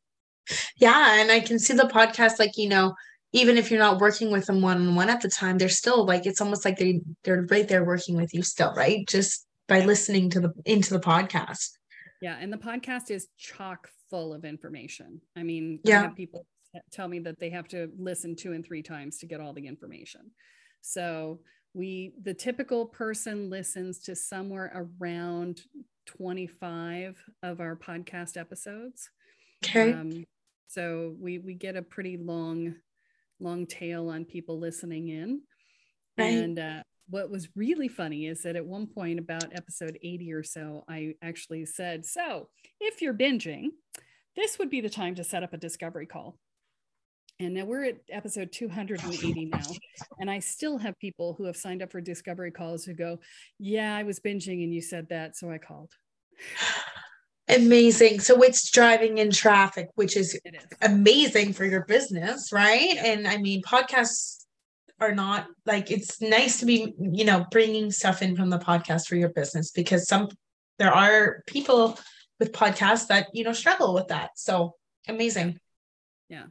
Yeah. 0.79 1.21
And 1.21 1.31
I 1.31 1.41
can 1.41 1.59
see 1.59 1.75
the 1.75 1.91
podcast, 1.93 2.39
like, 2.39 2.57
you 2.57 2.69
know, 2.69 2.95
even 3.35 3.59
if 3.59 3.69
you're 3.69 3.81
not 3.81 3.99
working 3.99 4.31
with 4.31 4.47
them 4.47 4.63
one 4.63 4.77
on 4.77 4.95
one 4.95 5.11
at 5.11 5.21
the 5.21 5.29
time, 5.29 5.59
they're 5.59 5.69
still 5.69 6.07
like, 6.07 6.25
it's 6.25 6.41
almost 6.41 6.65
like 6.65 6.79
they, 6.79 7.01
they're 7.25 7.47
right 7.51 7.67
there 7.67 7.85
working 7.85 8.17
with 8.17 8.33
you 8.33 8.43
still, 8.43 8.73
right? 8.75 9.07
Just 9.09 9.47
by 9.67 9.81
listening 9.81 10.31
to 10.31 10.41
the, 10.41 10.53
into 10.65 10.95
the 10.95 11.01
podcast. 11.01 11.71
Yeah. 12.23 12.37
And 12.41 12.53
the 12.53 12.57
podcast 12.57 13.11
is 13.11 13.27
chock 13.37 13.89
full 14.09 14.33
of 14.33 14.45
information. 14.45 15.21
I 15.37 15.43
mean, 15.43 15.81
yeah. 15.83 16.09
People 16.09 16.47
tell 16.93 17.09
me 17.09 17.19
that 17.19 17.41
they 17.41 17.51
have 17.51 17.67
to 17.69 17.91
listen 17.99 18.37
two 18.37 18.53
and 18.53 18.65
three 18.65 18.83
times 18.83 19.19
to 19.19 19.27
get 19.27 19.41
all 19.41 19.53
the 19.53 19.67
information. 19.67 20.31
So 20.81 21.41
we, 21.75 22.13
the 22.23 22.35
typical 22.35 22.87
person 22.87 23.51
listens 23.51 23.99
to 24.03 24.15
somewhere 24.15 24.87
around 25.03 25.63
25 26.07 27.21
of 27.43 27.61
our 27.61 27.75
podcast 27.75 28.37
episodes. 28.37 29.11
Okay. 29.65 29.93
Um, 29.93 30.25
so 30.69 31.15
we 31.21 31.39
we 31.39 31.55
get 31.55 31.77
a 31.77 31.83
pretty 31.83 32.17
long, 32.17 32.75
long 33.45 33.67
tail 33.67 34.09
on 34.09 34.25
people 34.25 34.59
listening 34.59 35.09
in. 35.09 35.43
Right. 36.19 36.33
And 36.33 36.59
uh, 36.59 36.83
what 37.09 37.31
was 37.31 37.49
really 37.55 37.89
funny 37.89 38.27
is 38.27 38.43
that 38.43 38.57
at 38.57 38.65
one 38.67 38.87
point, 38.87 39.19
about 39.19 39.55
episode 39.55 39.99
80 40.03 40.33
or 40.33 40.43
so, 40.43 40.85
I 40.89 41.15
actually 41.23 41.67
said, 41.67 42.05
So 42.05 42.49
if 42.81 43.03
you're 43.03 43.15
binging, 43.15 43.69
this 44.37 44.59
would 44.59 44.71
be 44.71 44.81
the 44.81 44.91
time 44.91 45.15
to 45.17 45.25
set 45.25 45.43
up 45.43 45.53
a 45.53 45.59
discovery 45.59 46.07
call. 46.07 46.39
And 47.41 47.55
now 47.55 47.65
we're 47.65 47.85
at 47.85 47.97
episode 48.11 48.53
280 48.53 49.45
now. 49.53 49.59
And 50.21 50.31
I 50.31 50.39
still 50.39 50.79
have 50.79 50.99
people 50.99 51.35
who 51.37 51.45
have 51.45 51.57
signed 51.57 51.83
up 51.83 51.93
for 51.93 52.01
discovery 52.01 52.51
calls 52.51 52.85
who 52.85 52.95
go, 52.95 53.19
Yeah, 53.59 53.95
I 53.95 54.03
was 54.03 54.21
binging 54.21 54.65
and 54.65 54.73
you 54.73 54.81
said 54.81 55.09
that. 55.11 55.37
So 55.37 55.51
I 55.51 55.59
called. 55.59 55.91
Amazing. 57.49 58.21
So 58.21 58.43
it's 58.43 58.71
driving 58.71 59.19
in 59.19 59.31
traffic, 59.31 59.89
which 59.95 60.17
is, 60.17 60.39
is. 60.45 60.65
amazing 60.81 61.53
for 61.53 61.65
your 61.65 61.85
business, 61.85 62.53
right? 62.53 62.95
Yeah. 62.95 63.07
And 63.07 63.29
I 63.29 63.37
mean, 63.37 63.63
podcasts 63.63 64.45
are 65.01 65.15
not 65.15 65.47
like 65.67 65.91
it's 65.91 66.21
nice 66.21 66.61
to 66.61 66.67
be, 66.67 66.95
you 66.99 67.25
know, 67.25 67.45
bringing 67.51 67.91
stuff 67.91 68.23
in 68.23 68.37
from 68.37 68.49
the 68.49 68.59
podcast 68.59 69.07
for 69.07 69.17
your 69.17 69.29
business 69.29 69.71
because 69.73 70.09
some 70.09 70.29
there 70.79 70.93
are 70.93 71.43
people 71.47 71.99
with 72.41 72.53
podcasts 72.53 73.09
that, 73.09 73.29
you 73.33 73.45
know, 73.45 73.53
struggle 73.53 73.95
with 73.95 74.09
that. 74.09 74.31
So 74.37 74.75
amazing. 75.07 75.59
Yeah. 76.29 76.45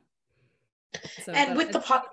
So, 1.23 1.31
and 1.31 1.57
with 1.57 1.71
the 1.71 1.79
pot, 1.79 2.05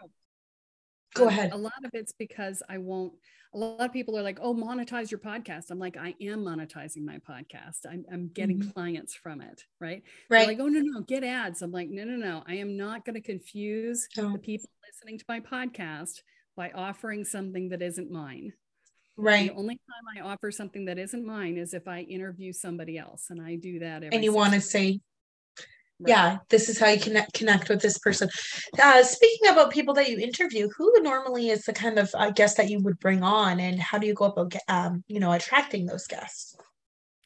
go 1.14 1.28
ahead. 1.28 1.52
A 1.52 1.56
lot 1.56 1.84
of 1.84 1.90
it's 1.92 2.12
because 2.12 2.62
I 2.68 2.78
won't. 2.78 3.12
A 3.52 3.58
lot 3.58 3.80
of 3.80 3.92
people 3.92 4.16
are 4.18 4.22
like, 4.22 4.38
"Oh, 4.40 4.54
monetize 4.54 5.10
your 5.10 5.20
podcast." 5.20 5.70
I'm 5.70 5.78
like, 5.78 5.96
I 5.96 6.14
am 6.20 6.44
monetizing 6.44 7.04
my 7.04 7.18
podcast. 7.18 7.86
I'm, 7.90 8.04
I'm 8.12 8.28
getting 8.28 8.60
mm-hmm. 8.60 8.70
clients 8.70 9.14
from 9.14 9.40
it, 9.40 9.64
right? 9.80 10.02
Right. 10.28 10.40
They're 10.40 10.46
like, 10.46 10.60
oh 10.60 10.68
no, 10.68 10.80
no, 10.80 11.00
get 11.00 11.24
ads. 11.24 11.62
I'm 11.62 11.72
like, 11.72 11.88
no, 11.90 12.04
no, 12.04 12.16
no. 12.16 12.42
I 12.46 12.54
am 12.56 12.76
not 12.76 13.04
going 13.04 13.14
to 13.14 13.20
confuse 13.20 14.06
oh. 14.18 14.32
the 14.32 14.38
people 14.38 14.70
listening 14.88 15.18
to 15.18 15.24
my 15.28 15.40
podcast 15.40 16.20
by 16.56 16.70
offering 16.70 17.24
something 17.24 17.70
that 17.70 17.82
isn't 17.82 18.10
mine. 18.10 18.52
Right. 19.16 19.50
The 19.50 19.56
only 19.56 19.74
time 19.74 20.24
I 20.24 20.28
offer 20.28 20.50
something 20.50 20.86
that 20.86 20.98
isn't 20.98 21.24
mine 21.26 21.56
is 21.58 21.74
if 21.74 21.86
I 21.86 22.00
interview 22.00 22.52
somebody 22.52 22.96
else, 22.96 23.26
and 23.30 23.40
I 23.40 23.56
do 23.56 23.80
that. 23.80 24.02
and 24.02 24.24
you 24.24 24.32
want 24.32 24.54
to 24.54 24.60
say 24.60 25.00
Right. 26.00 26.08
yeah 26.08 26.38
this 26.48 26.68
is 26.68 26.78
how 26.78 26.88
you 26.88 26.98
connect 26.98 27.34
connect 27.34 27.68
with 27.68 27.82
this 27.82 27.98
person 27.98 28.28
uh, 28.82 29.02
speaking 29.02 29.50
about 29.50 29.70
people 29.70 29.92
that 29.94 30.08
you 30.08 30.18
interview 30.18 30.68
who 30.76 30.92
normally 31.02 31.50
is 31.50 31.64
the 31.64 31.74
kind 31.74 31.98
of 31.98 32.10
uh, 32.14 32.30
guest 32.30 32.56
that 32.56 32.70
you 32.70 32.80
would 32.80 32.98
bring 33.00 33.22
on 33.22 33.60
and 33.60 33.78
how 33.78 33.98
do 33.98 34.06
you 34.06 34.14
go 34.14 34.24
about 34.24 34.54
um, 34.68 35.04
you 35.08 35.20
know 35.20 35.32
attracting 35.32 35.84
those 35.84 36.06
guests 36.06 36.56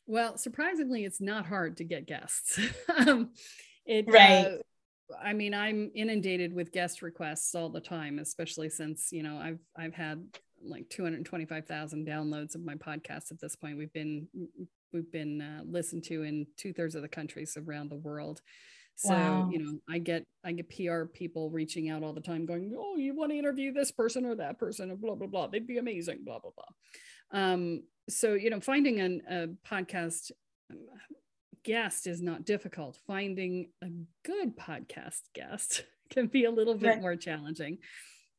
well 0.07 0.37
surprisingly 0.37 1.05
it's 1.05 1.21
not 1.21 1.47
hard 1.47 1.77
to 1.77 1.85
get 1.85 2.07
guests 2.07 2.59
um, 3.07 3.31
it 3.87 4.07
right 4.09 4.47
uh, 4.47 4.57
i 5.23 5.33
mean 5.33 5.55
i'm 5.55 5.93
inundated 5.95 6.53
with 6.53 6.73
guest 6.73 7.01
requests 7.01 7.55
all 7.55 7.69
the 7.69 7.81
time 7.81 8.19
especially 8.19 8.69
since 8.69 9.13
you 9.13 9.23
know 9.23 9.37
i've 9.37 9.61
i've 9.77 9.95
had 9.95 10.25
like 10.67 10.89
225,000 10.89 12.07
downloads 12.07 12.55
of 12.55 12.65
my 12.65 12.75
podcast 12.75 13.31
at 13.31 13.41
this 13.41 13.57
point. 13.57 13.79
We've 13.79 13.93
been 13.93 14.27
we've 14.95 15.13
been 15.13 15.43
uh, 15.43 15.63
listened 15.67 16.05
to 16.05 16.23
in 16.23 16.47
two 16.57 16.73
thirds 16.73 16.95
of 16.95 17.03
the 17.03 17.09
countries 17.09 17.57
around 17.57 17.91
the 17.91 17.97
world. 17.97 18.41
So 18.97 19.11
wow. 19.11 19.49
you 19.51 19.59
know, 19.59 19.79
I 19.89 19.99
get 19.99 20.25
I 20.45 20.53
get 20.53 20.71
PR 20.71 21.05
people 21.05 21.51
reaching 21.51 21.91
out 21.91 22.03
all 22.03 22.13
the 22.13 22.21
time, 22.21 22.47
going, 22.47 22.75
"Oh, 22.79 22.97
you 22.97 23.15
want 23.15 23.33
to 23.33 23.39
interview 23.39 23.73
this 23.73 23.91
person 23.91 24.25
or 24.25 24.37
that 24.37 24.59
person?" 24.59 24.91
and 24.91 25.01
blah 25.01 25.17
blah 25.17 25.27
blah. 25.27 25.49
They'd 25.49 25.67
be 25.67 25.79
amazing. 25.79 26.21
Blah 26.25 26.39
blah 26.39 26.53
blah. 26.55 27.43
Um, 27.43 27.83
so 28.09 28.35
you 28.35 28.51
know, 28.51 28.61
finding 28.61 29.01
an, 29.01 29.23
a 29.29 29.49
podcast 29.69 30.31
um, 30.71 30.79
guest 31.65 32.07
is 32.07 32.23
not 32.23 32.45
difficult. 32.45 32.97
Finding 33.07 33.71
a 33.83 33.89
good 34.25 34.57
podcast 34.57 35.23
guest 35.35 35.85
can 36.11 36.29
be 36.29 36.45
a 36.45 36.51
little 36.51 36.75
bit 36.75 36.89
right. 36.89 37.01
more 37.01 37.17
challenging. 37.17 37.79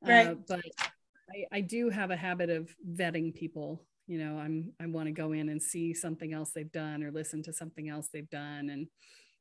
Right. 0.01 0.27
Uh, 0.27 0.35
but 0.47 0.61
I, 1.29 1.57
I 1.57 1.61
do 1.61 1.89
have 1.89 2.11
a 2.11 2.15
habit 2.15 2.49
of 2.49 2.73
vetting 2.89 3.35
people 3.35 3.85
you 4.07 4.17
know 4.17 4.37
i'm 4.37 4.71
i 4.81 4.85
want 4.85 5.07
to 5.07 5.11
go 5.11 5.31
in 5.31 5.49
and 5.49 5.61
see 5.61 5.93
something 5.93 6.33
else 6.33 6.51
they've 6.51 6.71
done 6.71 7.03
or 7.03 7.11
listen 7.11 7.41
to 7.41 7.53
something 7.53 7.89
else 7.89 8.09
they've 8.11 8.29
done 8.29 8.69
and 8.69 8.87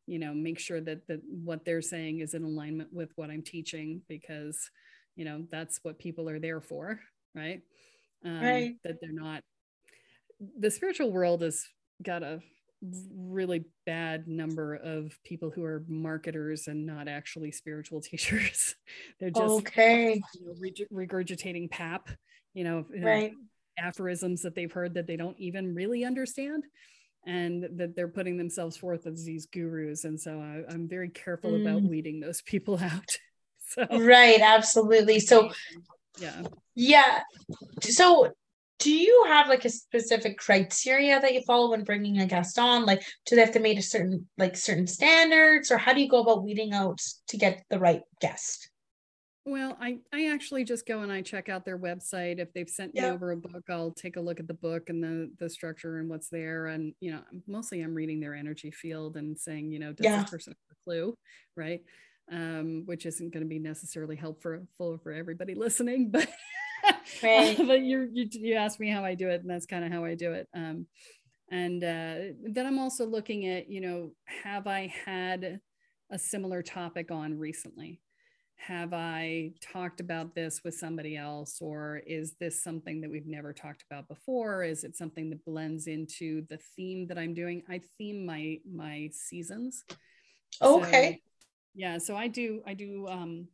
you 0.07 0.19
know 0.19 0.35
make 0.35 0.59
sure 0.59 0.81
that 0.81 1.07
that 1.07 1.21
what 1.29 1.65
they're 1.65 1.83
saying 1.83 2.21
is 2.21 2.35
in 2.35 2.45
alignment 2.45 2.89
with 2.93 3.11
what 3.17 3.31
i'm 3.31 3.43
teaching 3.43 4.01
because 4.09 4.71
you 5.17 5.25
know 5.25 5.45
that's 5.51 5.81
what 5.83 5.99
people 5.99 6.29
are 6.29 6.39
there 6.39 6.61
for 6.61 7.01
right? 7.35 7.61
Um, 8.25 8.41
right. 8.41 8.75
that 8.85 9.01
they're 9.01 9.13
not 9.13 9.43
the 10.59 10.71
spiritual 10.71 11.13
world 11.13 11.43
has 11.43 11.65
got 12.03 12.23
a 12.23 12.41
really 13.17 13.65
bad 13.87 14.29
number 14.29 14.75
of 14.75 15.13
people 15.25 15.51
who 15.51 15.65
are 15.65 15.85
marketers 15.89 16.67
and 16.67 16.85
not 16.87 17.09
actually 17.09 17.51
spiritual 17.51 18.01
teachers. 18.03 18.75
They're 19.21 19.31
just 19.31 19.55
okay. 19.55 20.23
you 20.35 20.47
know, 20.47 20.87
regurgitating 20.93 21.71
pap 21.71 22.09
you 22.55 22.63
know 22.63 22.87
right 23.03 23.33
aphorisms 23.79 24.43
that 24.43 24.55
they've 24.55 24.73
heard 24.73 24.95
that 24.95 25.07
they 25.07 25.17
don't 25.17 25.39
even 25.39 25.75
really 25.75 26.05
understand. 26.05 26.65
and 27.27 27.67
that 27.79 27.97
they're 27.97 28.07
putting 28.07 28.37
themselves 28.37 28.77
forth 28.77 29.07
as 29.07 29.25
these 29.25 29.47
gurus. 29.47 30.05
And 30.05 30.21
so 30.21 30.41
I, 30.41 30.73
am 30.75 30.87
very 30.87 31.09
careful 31.09 31.53
mm. 31.53 31.63
about 31.63 31.83
weeding 31.83 32.21
those 32.21 32.43
people 32.43 32.79
out. 32.83 33.17
so 33.67 33.87
right, 33.99 34.41
absolutely. 34.43 35.21
So 35.21 35.51
yeah, 36.19 36.43
yeah. 36.75 37.23
So 37.81 38.31
do 38.79 38.93
you 38.93 39.25
have 39.27 39.49
like 39.49 39.65
a 39.65 39.71
specific 39.71 40.39
criteria 40.39 41.21
that 41.21 41.33
you 41.33 41.43
follow 41.47 41.71
when 41.71 41.85
bringing 41.85 42.19
a 42.19 42.27
guest 42.27 42.59
on 42.59 42.85
like 42.85 43.03
do 43.25 43.37
they 43.37 43.41
have 43.41 43.53
to 43.53 43.61
meet 43.61 43.79
a 43.79 43.83
certain 43.83 44.29
like 44.37 44.57
certain 44.57 44.87
standards 44.87 45.71
or 45.71 45.79
how 45.79 45.93
do 45.93 46.01
you 46.01 46.09
go 46.09 46.21
about 46.21 46.45
weeding 46.45 46.73
out 46.73 47.01
to 47.29 47.37
get 47.37 47.65
the 47.71 47.79
right 47.79 48.03
guest 48.21 48.71
well 49.47 49.77
i 49.81 49.99
i 50.13 50.27
actually 50.29 50.65
just 50.65 50.87
go 50.87 51.01
and 51.01 51.13
i 51.13 51.21
check 51.21 51.49
out 51.49 51.65
their 51.65 51.79
website 51.79 52.39
if 52.39 52.53
they've 52.55 52.69
sent 52.69 52.95
me 52.95 53.03
over 53.03 53.33
a 53.33 53.37
book 53.37 53.65
i'll 53.69 53.91
take 53.91 54.17
a 54.17 54.21
look 54.21 54.41
at 54.41 54.49
the 54.49 54.55
book 54.55 54.89
and 54.89 55.03
the 55.03 55.31
the 55.39 55.51
structure 55.51 55.99
and 55.99 56.09
what's 56.09 56.29
there 56.29 56.67
and 56.67 56.95
you 57.01 57.13
know 57.13 57.21
mostly 57.47 57.83
i'm 57.83 57.95
reading 57.95 58.21
their 58.21 58.35
energy 58.35 58.71
field 58.71 59.17
and 59.17 59.39
saying 59.39 59.71
you 59.71 59.79
know 59.79 59.93
does 59.93 60.05
yeah. 60.05 60.21
this 60.21 60.31
person 60.31 60.53
have 60.53 60.77
a 60.77 60.85
clue 60.85 61.15
right 61.57 61.81
um, 62.33 62.85
which 62.87 63.05
isn't 63.05 63.35
going 63.35 63.43
to 63.43 63.49
be 63.49 63.59
necessarily 63.59 64.17
helpful 64.17 64.67
for 64.79 65.13
everybody 65.13 65.55
listening 65.55 66.11
but 66.11 66.27
right. 67.23 67.57
but 67.57 67.81
you 67.81 68.09
you 68.13 68.55
asked 68.55 68.81
me 68.81 68.91
how 68.91 69.05
I 69.05 69.15
do 69.15 69.29
it, 69.29 69.41
and 69.41 69.51
that's 69.51 69.67
kind 69.67 69.85
of 69.85 69.93
how 69.93 70.05
I 70.05 70.15
do 70.15 70.33
it. 70.33 70.49
Um, 70.55 70.87
and 71.51 71.83
uh, 71.85 72.35
then 72.43 72.67
I'm 72.67 72.79
also 72.79 73.07
looking 73.07 73.47
at, 73.47 73.71
you 73.71 73.81
know, 73.81 74.13
have 74.43 74.67
I 74.67 74.93
had 75.05 75.61
a 76.11 76.19
similar 76.19 76.63
topic 76.63 77.11
on 77.11 77.39
recently? 77.39 78.01
Have 78.67 78.95
I 78.95 79.53
talked 79.61 80.01
about 80.01 80.35
this 80.35 80.63
with 80.65 80.75
somebody 80.75 81.17
else, 81.17 81.59
or 81.61 82.01
is 82.07 82.35
this 82.41 82.63
something 82.63 83.01
that 83.03 83.11
we've 83.11 83.27
never 83.27 83.53
talked 83.53 83.85
about 83.91 84.09
before? 84.09 84.63
Is 84.63 84.85
it 84.85 84.97
something 84.97 85.29
that 85.31 85.45
blends 85.45 85.87
into 85.87 86.47
the 86.49 86.59
theme 86.75 87.07
that 87.09 87.19
I'm 87.19 87.35
doing? 87.35 87.63
I 87.69 87.83
theme 87.99 88.25
my 88.25 88.61
my 88.67 89.11
seasons. 89.13 89.85
Okay. 90.63 91.13
So, 91.13 91.19
yeah, 91.75 91.99
so 91.99 92.17
I 92.17 92.29
do 92.29 92.63
I 92.67 92.73
do 92.73 93.07
um, 93.07 93.49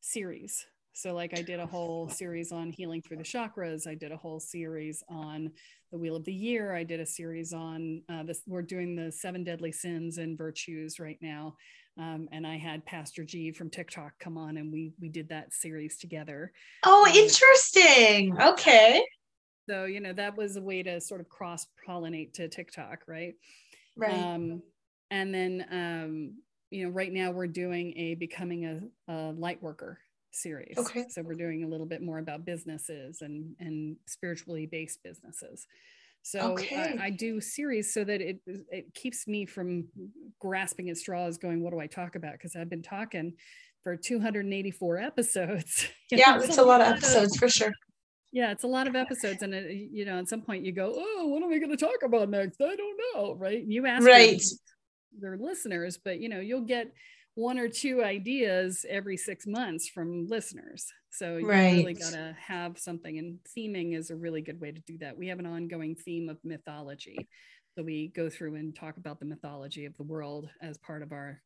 series 0.00 0.64
so, 0.96 1.12
like, 1.12 1.36
I 1.36 1.42
did 1.42 1.58
a 1.58 1.66
whole 1.66 2.08
series 2.08 2.52
on 2.52 2.70
healing 2.70 3.02
through 3.02 3.16
the 3.16 3.24
chakras. 3.24 3.88
I 3.88 3.96
did 3.96 4.12
a 4.12 4.16
whole 4.16 4.38
series 4.38 5.02
on 5.08 5.50
the 5.90 5.98
Wheel 5.98 6.14
of 6.14 6.24
the 6.24 6.32
Year. 6.32 6.72
I 6.72 6.84
did 6.84 7.00
a 7.00 7.06
series 7.06 7.52
on 7.52 8.02
uh, 8.08 8.22
this. 8.22 8.42
We're 8.46 8.62
doing 8.62 8.94
the 8.94 9.10
seven 9.10 9.42
deadly 9.42 9.72
sins 9.72 10.18
and 10.18 10.38
virtues 10.38 11.00
right 11.00 11.18
now. 11.20 11.56
Um, 11.98 12.28
and 12.32 12.46
I 12.46 12.56
had 12.56 12.84
Pastor 12.84 13.24
G 13.24 13.52
from 13.52 13.70
TikTok 13.70 14.18
come 14.18 14.36
on, 14.36 14.56
and 14.56 14.72
we 14.72 14.92
we 15.00 15.08
did 15.08 15.28
that 15.28 15.52
series 15.52 15.96
together. 15.96 16.52
Oh, 16.84 17.06
um, 17.08 17.14
interesting. 17.14 18.36
Okay. 18.40 19.04
So 19.68 19.84
you 19.84 20.00
know 20.00 20.12
that 20.12 20.36
was 20.36 20.56
a 20.56 20.62
way 20.62 20.82
to 20.82 21.00
sort 21.00 21.20
of 21.20 21.28
cross 21.28 21.66
pollinate 21.86 22.32
to 22.34 22.48
TikTok, 22.48 23.02
right? 23.06 23.34
Right. 23.96 24.12
Um, 24.12 24.62
and 25.10 25.32
then 25.32 25.66
um, 25.70 26.34
you 26.70 26.84
know, 26.84 26.90
right 26.90 27.12
now 27.12 27.30
we're 27.30 27.46
doing 27.46 27.96
a 27.96 28.14
becoming 28.16 28.90
a, 29.08 29.12
a 29.12 29.32
light 29.32 29.62
worker 29.62 30.00
series. 30.32 30.76
Okay. 30.76 31.04
So 31.08 31.22
we're 31.22 31.34
doing 31.34 31.62
a 31.62 31.68
little 31.68 31.86
bit 31.86 32.02
more 32.02 32.18
about 32.18 32.44
businesses 32.44 33.22
and 33.22 33.54
and 33.60 33.96
spiritually 34.06 34.66
based 34.66 35.02
businesses. 35.04 35.68
So 36.24 36.40
uh, 36.40 36.48
okay. 36.52 36.96
I, 36.98 37.06
I, 37.06 37.10
do 37.10 37.38
series 37.38 37.92
so 37.92 38.02
that 38.02 38.22
it 38.22 38.40
it 38.46 38.94
keeps 38.94 39.28
me 39.28 39.44
from 39.44 39.84
grasping 40.40 40.88
at 40.88 40.96
straws, 40.96 41.36
going, 41.36 41.62
"What 41.62 41.74
do 41.74 41.80
I 41.80 41.86
talk 41.86 42.16
about?" 42.16 42.32
Because 42.32 42.56
I've 42.56 42.70
been 42.70 42.82
talking 42.82 43.34
for 43.82 43.94
284 43.94 44.98
episodes. 45.00 45.86
yeah, 46.10 46.40
it's 46.40 46.56
a 46.56 46.62
lot 46.62 46.80
of 46.80 46.86
episodes 46.86 47.36
for 47.36 47.50
sure. 47.50 47.72
Yeah, 48.32 48.52
it's 48.52 48.64
a 48.64 48.66
lot 48.66 48.88
of 48.88 48.96
episodes, 48.96 49.42
and 49.42 49.52
uh, 49.52 49.58
it, 49.58 49.90
you 49.92 50.06
know, 50.06 50.18
at 50.18 50.30
some 50.30 50.40
point 50.40 50.64
you 50.64 50.72
go, 50.72 50.94
"Oh, 50.96 51.26
what 51.26 51.42
are 51.42 51.48
we 51.48 51.60
going 51.60 51.76
to 51.76 51.76
talk 51.76 52.02
about 52.02 52.30
next?" 52.30 52.58
I 52.58 52.74
don't 52.74 53.00
know, 53.14 53.34
right? 53.34 53.62
You 53.62 53.86
ask 53.86 54.06
right. 54.06 54.42
their 55.20 55.36
listeners, 55.36 55.98
but 56.02 56.20
you 56.20 56.30
know, 56.30 56.40
you'll 56.40 56.62
get 56.62 56.90
one 57.34 57.58
or 57.58 57.68
two 57.68 58.02
ideas 58.02 58.86
every 58.88 59.16
six 59.16 59.46
months 59.46 59.88
from 59.88 60.26
listeners. 60.28 60.86
So 61.10 61.36
you 61.36 61.48
right. 61.48 61.72
really 61.72 61.94
got 61.94 62.12
to 62.12 62.36
have 62.40 62.78
something, 62.78 63.18
and 63.18 63.38
theming 63.56 63.96
is 63.96 64.10
a 64.10 64.16
really 64.16 64.42
good 64.42 64.60
way 64.60 64.72
to 64.72 64.80
do 64.80 64.98
that. 64.98 65.16
We 65.16 65.28
have 65.28 65.38
an 65.38 65.46
ongoing 65.46 65.94
theme 65.94 66.28
of 66.28 66.38
mythology. 66.44 67.28
So 67.76 67.82
we 67.82 68.08
go 68.08 68.30
through 68.30 68.54
and 68.54 68.74
talk 68.74 68.96
about 68.96 69.18
the 69.18 69.26
mythology 69.26 69.84
of 69.84 69.96
the 69.96 70.04
world 70.04 70.48
as 70.62 70.78
part 70.78 71.02
of 71.02 71.12
our 71.12 71.40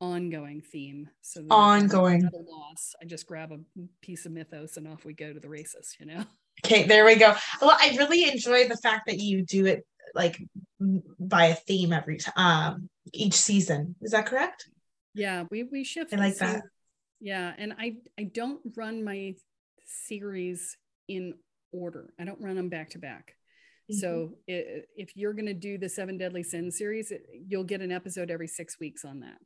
ongoing 0.00 0.60
theme. 0.60 1.08
So 1.22 1.42
ongoing 1.50 2.28
loss. 2.32 2.94
I 3.00 3.06
just 3.06 3.26
grab 3.26 3.52
a 3.52 3.58
piece 4.02 4.26
of 4.26 4.32
mythos 4.32 4.76
and 4.76 4.88
off 4.88 5.04
we 5.04 5.14
go 5.14 5.32
to 5.32 5.40
the 5.40 5.48
races, 5.48 5.96
you 5.98 6.06
know? 6.06 6.24
Okay, 6.62 6.86
there 6.86 7.06
we 7.06 7.14
go. 7.14 7.34
Well, 7.62 7.74
I 7.80 7.96
really 7.96 8.28
enjoy 8.28 8.68
the 8.68 8.76
fact 8.76 9.06
that 9.06 9.18
you 9.18 9.42
do 9.42 9.64
it 9.64 9.86
like 10.14 10.38
by 11.18 11.46
a 11.46 11.54
theme 11.54 11.90
every 11.90 12.18
time 12.18 12.34
um 12.36 12.90
each 13.14 13.32
season. 13.32 13.94
Is 14.02 14.10
that 14.10 14.26
correct? 14.26 14.68
Yeah, 15.14 15.44
we 15.50 15.64
we 15.64 15.84
shift. 15.84 16.12
I 16.12 16.16
like 16.16 16.36
that. 16.38 16.62
Yeah, 17.20 17.52
and 17.56 17.74
I 17.78 17.96
I 18.18 18.24
don't 18.24 18.60
run 18.76 19.04
my 19.04 19.34
series 19.84 20.76
in 21.08 21.34
order. 21.72 22.12
I 22.18 22.24
don't 22.24 22.40
run 22.40 22.56
them 22.56 22.68
back 22.68 22.90
to 22.90 22.98
back. 22.98 23.34
Mm-hmm. 23.90 23.98
So 23.98 24.34
if 24.46 25.16
you're 25.16 25.32
going 25.32 25.46
to 25.46 25.54
do 25.54 25.76
the 25.76 25.88
Seven 25.88 26.16
Deadly 26.16 26.42
Sins 26.42 26.78
series, 26.78 27.12
you'll 27.46 27.64
get 27.64 27.80
an 27.80 27.90
episode 27.90 28.30
every 28.30 28.46
six 28.46 28.78
weeks 28.78 29.04
on 29.04 29.20
that. 29.20 29.40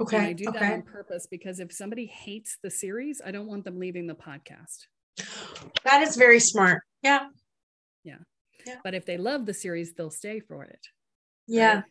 Okay. 0.00 0.16
And 0.16 0.26
I 0.26 0.32
do 0.32 0.48
okay. 0.48 0.58
that 0.58 0.72
on 0.72 0.82
purpose 0.82 1.26
because 1.30 1.60
if 1.60 1.72
somebody 1.72 2.06
hates 2.06 2.58
the 2.62 2.70
series, 2.70 3.20
I 3.24 3.30
don't 3.30 3.46
want 3.46 3.64
them 3.64 3.78
leaving 3.78 4.06
the 4.06 4.14
podcast. 4.14 4.86
That 5.84 6.02
is 6.02 6.16
very 6.16 6.40
smart. 6.40 6.82
Yeah. 7.02 7.28
Yeah. 8.02 8.16
yeah. 8.66 8.76
But 8.82 8.94
if 8.94 9.06
they 9.06 9.16
love 9.18 9.46
the 9.46 9.54
series, 9.54 9.94
they'll 9.94 10.10
stay 10.10 10.40
for 10.40 10.64
it. 10.64 10.80
Yeah. 11.46 11.74
Right? 11.74 11.84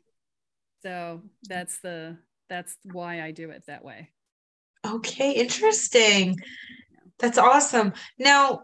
So 0.83 1.21
that's 1.47 1.79
the 1.79 2.17
that's 2.49 2.75
why 2.83 3.21
I 3.21 3.31
do 3.31 3.49
it 3.49 3.63
that 3.67 3.83
way. 3.83 4.09
Okay, 4.85 5.31
interesting. 5.31 6.37
That's 7.19 7.37
awesome. 7.37 7.93
Now, 8.19 8.63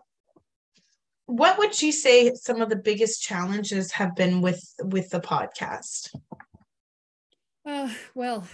what 1.26 1.58
would 1.58 1.82
you 1.82 1.92
say 1.92 2.34
some 2.36 2.62
of 2.62 2.70
the 2.70 2.76
biggest 2.76 3.22
challenges 3.22 3.94
have 3.94 4.16
been 4.16 4.42
with 4.42 4.62
with 4.84 5.10
the 5.10 5.22
podcast? 5.22 6.14
Uh, 7.66 7.90
well, 8.14 8.46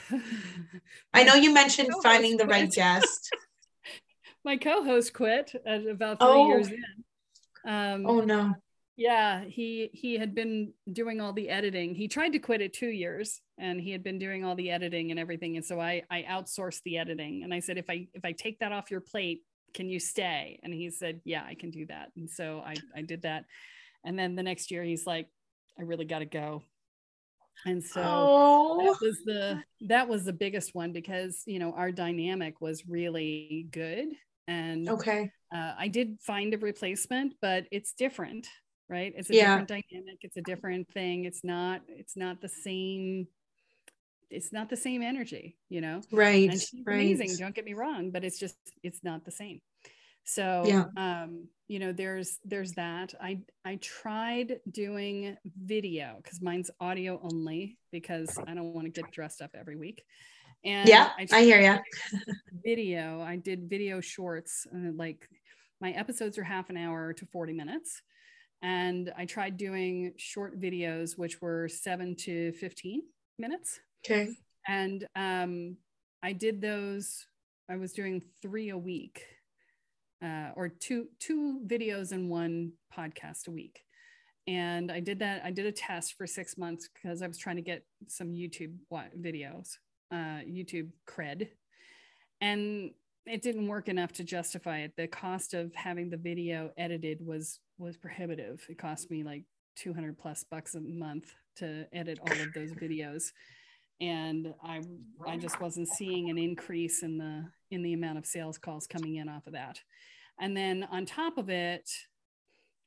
I 1.13 1.23
know 1.23 1.35
you 1.35 1.53
mentioned 1.53 1.89
finding 2.03 2.37
the 2.37 2.45
quit. 2.45 2.55
right 2.55 2.71
guest. 2.71 3.29
my 4.45 4.57
co-host 4.57 5.13
quit 5.13 5.55
at 5.65 5.87
about 5.87 6.19
three 6.19 6.27
oh. 6.27 6.47
years 6.47 6.67
in. 6.69 6.83
Um, 7.65 8.05
oh 8.05 8.21
no! 8.21 8.53
Yeah, 8.95 9.43
he 9.43 9.89
he 9.93 10.17
had 10.17 10.35
been 10.35 10.73
doing 10.91 11.19
all 11.19 11.33
the 11.33 11.49
editing. 11.49 11.95
He 11.95 12.07
tried 12.07 12.29
to 12.29 12.39
quit 12.39 12.61
at 12.61 12.73
two 12.73 12.89
years, 12.89 13.41
and 13.57 13.79
he 13.81 13.91
had 13.91 14.03
been 14.03 14.19
doing 14.19 14.45
all 14.45 14.55
the 14.55 14.71
editing 14.71 15.11
and 15.11 15.19
everything. 15.19 15.55
And 15.55 15.65
so 15.65 15.79
I 15.79 16.03
I 16.09 16.23
outsourced 16.29 16.81
the 16.83 16.97
editing, 16.97 17.43
and 17.43 17.53
I 17.53 17.59
said, 17.59 17.77
if 17.77 17.89
I 17.89 18.07
if 18.13 18.23
I 18.23 18.31
take 18.31 18.59
that 18.59 18.71
off 18.71 18.91
your 18.91 19.01
plate, 19.01 19.43
can 19.73 19.89
you 19.89 19.99
stay? 19.99 20.59
And 20.63 20.73
he 20.73 20.89
said, 20.89 21.21
yeah, 21.23 21.43
I 21.45 21.55
can 21.55 21.71
do 21.71 21.85
that. 21.87 22.11
And 22.15 22.29
so 22.29 22.61
I 22.65 22.75
I 22.95 23.01
did 23.01 23.23
that. 23.23 23.45
And 24.03 24.17
then 24.17 24.35
the 24.35 24.43
next 24.43 24.71
year, 24.71 24.83
he's 24.83 25.05
like, 25.05 25.27
I 25.77 25.83
really 25.83 26.05
got 26.05 26.19
to 26.19 26.25
go. 26.25 26.63
And 27.65 27.83
so 27.83 28.01
oh. 28.05 28.85
that 28.85 29.01
was 29.01 29.17
the 29.25 29.63
that 29.87 30.07
was 30.07 30.25
the 30.25 30.33
biggest 30.33 30.75
one 30.75 30.93
because 30.93 31.41
you 31.45 31.59
know 31.59 31.73
our 31.73 31.91
dynamic 31.91 32.61
was 32.61 32.87
really 32.87 33.67
good. 33.71 34.09
And 34.47 34.87
okay, 34.87 35.31
uh, 35.53 35.73
I 35.77 35.87
did 35.87 36.19
find 36.21 36.53
a 36.53 36.57
replacement, 36.57 37.33
but 37.41 37.65
it's 37.71 37.93
different 37.93 38.47
right 38.89 39.13
it's 39.17 39.29
a 39.29 39.35
yeah. 39.35 39.57
different 39.59 39.67
dynamic 39.67 40.17
it's 40.21 40.37
a 40.37 40.41
different 40.43 40.87
thing 40.93 41.25
it's 41.25 41.43
not 41.43 41.81
it's 41.89 42.15
not 42.15 42.39
the 42.41 42.47
same 42.47 43.27
it's 44.29 44.51
not 44.51 44.69
the 44.69 44.77
same 44.77 45.01
energy 45.01 45.57
you 45.69 45.81
know? 45.81 46.01
Right 46.11 46.49
and 46.49 46.59
she's 46.59 46.81
right. 46.85 46.95
amazing 46.95 47.37
don't 47.37 47.55
get 47.55 47.65
me 47.65 47.73
wrong 47.73 48.11
but 48.11 48.23
it's 48.23 48.39
just 48.39 48.57
it's 48.83 49.03
not 49.03 49.25
the 49.25 49.31
same. 49.31 49.61
So 50.23 50.63
yeah. 50.65 50.85
um 50.97 51.47
you 51.67 51.79
know 51.79 51.91
there's 51.93 52.37
there's 52.45 52.73
that. 52.73 53.13
I 53.21 53.39
i 53.65 53.75
tried 53.75 54.59
doing 54.69 55.37
video 55.63 56.19
because 56.21 56.41
mine's 56.41 56.71
audio 56.79 57.19
only 57.23 57.77
because 57.91 58.37
i 58.47 58.53
don't 58.53 58.73
want 58.73 58.93
to 58.93 59.01
get 59.01 59.11
dressed 59.11 59.41
up 59.41 59.51
every 59.53 59.75
week. 59.75 60.03
And 60.65 60.89
yeah 60.89 61.11
i, 61.17 61.27
I 61.31 61.41
hear 61.43 61.61
you 61.61 62.23
video. 62.65 63.21
I 63.21 63.37
did 63.37 63.69
video 63.69 64.01
shorts 64.01 64.67
uh, 64.73 64.91
like 64.95 65.27
my 65.79 65.91
episodes 65.91 66.37
are 66.37 66.43
half 66.43 66.69
an 66.69 66.77
hour 66.77 67.13
to 67.13 67.25
40 67.25 67.53
minutes. 67.53 68.01
And 68.61 69.13
I 69.15 69.25
tried 69.25 69.57
doing 69.57 70.13
short 70.17 70.59
videos, 70.59 71.17
which 71.17 71.41
were 71.41 71.69
seven 71.69 72.15
to 72.21 72.51
15 72.53 73.03
minutes. 73.37 73.79
Okay. 74.09 74.29
And 74.67 75.05
um, 75.15 75.77
I 76.23 76.33
did 76.33 76.61
those, 76.61 77.25
I 77.69 77.75
was 77.75 77.91
doing 77.93 78.21
three 78.41 78.69
a 78.69 78.77
week 78.77 79.23
uh, 80.23 80.51
or 80.55 80.69
two, 80.69 81.07
two 81.19 81.61
videos 81.67 82.11
and 82.11 82.29
one 82.29 82.73
podcast 82.95 83.47
a 83.47 83.51
week. 83.51 83.81
And 84.47 84.91
I 84.91 85.01
did 85.01 85.19
that. 85.19 85.41
I 85.43 85.51
did 85.51 85.65
a 85.65 85.73
test 85.73 86.13
for 86.17 86.25
six 86.25 86.57
months 86.57 86.87
because 86.93 87.21
I 87.21 87.27
was 87.27 87.37
trying 87.37 87.57
to 87.57 87.61
get 87.61 87.83
some 88.07 88.29
YouTube 88.29 88.75
videos, 89.19 89.73
uh, 90.09 90.41
YouTube 90.47 90.89
cred. 91.05 91.49
And 92.39 92.91
it 93.25 93.41
didn't 93.41 93.67
work 93.67 93.89
enough 93.89 94.13
to 94.13 94.23
justify 94.23 94.79
it. 94.79 94.93
The 94.95 95.07
cost 95.07 95.53
of 95.53 95.75
having 95.75 96.09
the 96.09 96.17
video 96.17 96.71
edited 96.77 97.25
was 97.25 97.59
was 97.77 97.97
prohibitive. 97.97 98.65
It 98.69 98.77
cost 98.77 99.11
me 99.11 99.23
like 99.23 99.43
200 99.75 100.17
plus 100.17 100.45
bucks 100.49 100.75
a 100.75 100.79
month 100.79 101.33
to 101.57 101.85
edit 101.91 102.19
all 102.21 102.31
of 102.31 102.53
those 102.53 102.71
videos 102.71 103.31
and 103.99 104.53
i 104.63 104.81
i 105.25 105.37
just 105.37 105.59
wasn't 105.59 105.87
seeing 105.87 106.29
an 106.29 106.37
increase 106.37 107.03
in 107.03 107.17
the 107.17 107.43
in 107.71 107.81
the 107.81 107.93
amount 107.93 108.17
of 108.17 108.25
sales 108.25 108.57
calls 108.57 108.85
coming 108.85 109.15
in 109.15 109.27
off 109.27 109.47
of 109.47 109.53
that 109.53 109.79
and 110.39 110.55
then 110.55 110.87
on 110.91 111.05
top 111.05 111.37
of 111.37 111.49
it 111.49 111.89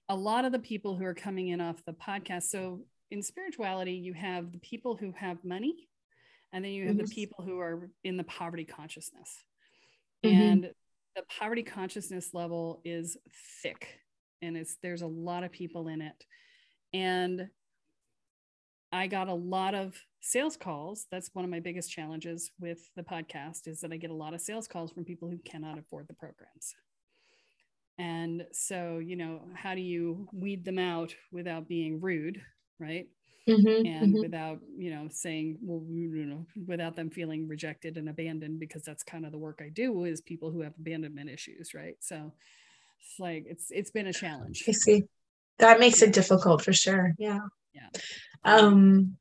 a 0.09 0.15
lot 0.15 0.45
of 0.45 0.53
the 0.53 0.59
people 0.59 0.97
who 0.97 1.05
are 1.05 1.15
coming 1.15 1.49
in 1.49 1.61
off 1.61 1.85
the 1.85 1.93
podcast 1.93 2.45
so 2.45 2.81
in 3.11 3.23
spirituality 3.23 3.93
you 3.93 4.13
have 4.13 4.53
the 4.53 4.59
people 4.59 4.97
who 4.97 5.13
have 5.17 5.45
money 5.45 5.89
and 6.53 6.65
then 6.65 6.73
you 6.73 6.87
have 6.87 6.97
mm-hmm. 6.97 7.05
the 7.05 7.15
people 7.15 7.45
who 7.45 7.59
are 7.59 7.91
in 8.05 8.17
the 8.17 8.25
poverty 8.25 8.65
consciousness 8.65 9.45
mm-hmm. 10.25 10.41
and 10.41 10.71
the 11.17 11.23
poverty 11.39 11.63
consciousness 11.63 12.31
level 12.33 12.81
is 12.85 13.17
thick 13.63 13.99
and 14.43 14.57
it's 14.57 14.77
there's 14.83 15.03
a 15.03 15.07
lot 15.07 15.43
of 15.43 15.51
people 15.51 15.89
in 15.89 16.01
it 16.01 16.25
and 16.93 17.49
i 18.93 19.07
got 19.07 19.29
a 19.29 19.35
lot 19.35 19.75
of 19.75 19.95
sales 20.21 20.57
calls. 20.57 21.07
That's 21.11 21.31
one 21.33 21.45
of 21.45 21.51
my 21.51 21.61
biggest 21.61 21.91
challenges 21.91 22.51
with 22.61 22.91
the 22.95 23.03
podcast 23.03 23.67
is 23.67 23.81
that 23.81 23.93
i 23.93 23.97
get 23.97 24.11
a 24.11 24.15
lot 24.15 24.35
of 24.35 24.41
sales 24.41 24.69
calls 24.69 24.93
from 24.93 25.05
people 25.05 25.29
who 25.29 25.39
cannot 25.39 25.79
afford 25.79 26.09
the 26.09 26.15
programs. 26.15 26.75
And 27.99 28.47
so 28.53 28.99
you 28.99 29.17
know 29.17 29.43
how 29.55 29.75
do 29.75 29.81
you 29.81 30.29
weed 30.33 30.65
them 30.65 30.79
out 30.79 31.15
without 31.33 31.69
being 31.69 32.01
rude 32.01 32.41
right? 32.79 33.09
Mm-hmm, 33.49 33.87
and 33.87 34.13
mm-hmm. 34.13 34.21
without 34.21 34.59
you 34.77 34.95
know 34.95 35.09
saying 35.11 35.59
well 35.63 35.83
you 35.91 36.27
know 36.27 36.47
without 36.67 36.95
them 36.95 37.11
feeling 37.11 37.49
rejected 37.49 37.97
and 37.97 38.09
abandoned 38.09 38.61
because 38.61 38.83
that's 38.83 39.03
kind 39.03 39.25
of 39.25 39.33
the 39.33 39.39
work 39.39 39.61
i 39.65 39.71
do 39.71 40.05
is 40.05 40.21
people 40.21 40.51
who 40.51 40.61
have 40.61 40.75
abandonment 40.79 41.31
issues 41.31 41.73
right? 41.75 41.95
So 42.01 42.33
it's 43.01 43.19
like 43.19 43.47
it's 43.49 43.67
it's 43.71 43.91
been 43.91 44.07
a 44.07 44.13
challenge. 44.13 44.65
i 44.69 44.73
see. 44.73 45.05
That 45.59 45.81
makes 45.81 46.01
it 46.01 46.13
difficult 46.13 46.63
for 46.63 46.73
sure. 46.73 47.13
Yeah 47.19 47.41
yeah. 47.75 47.89
Um 48.45 49.17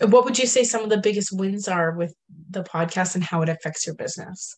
what 0.00 0.24
would 0.24 0.38
you 0.38 0.46
say 0.46 0.64
some 0.64 0.82
of 0.82 0.90
the 0.90 0.98
biggest 0.98 1.36
wins 1.36 1.68
are 1.68 1.92
with 1.92 2.14
the 2.50 2.62
podcast 2.62 3.14
and 3.14 3.22
how 3.22 3.42
it 3.42 3.48
affects 3.48 3.86
your 3.86 3.94
business? 3.94 4.56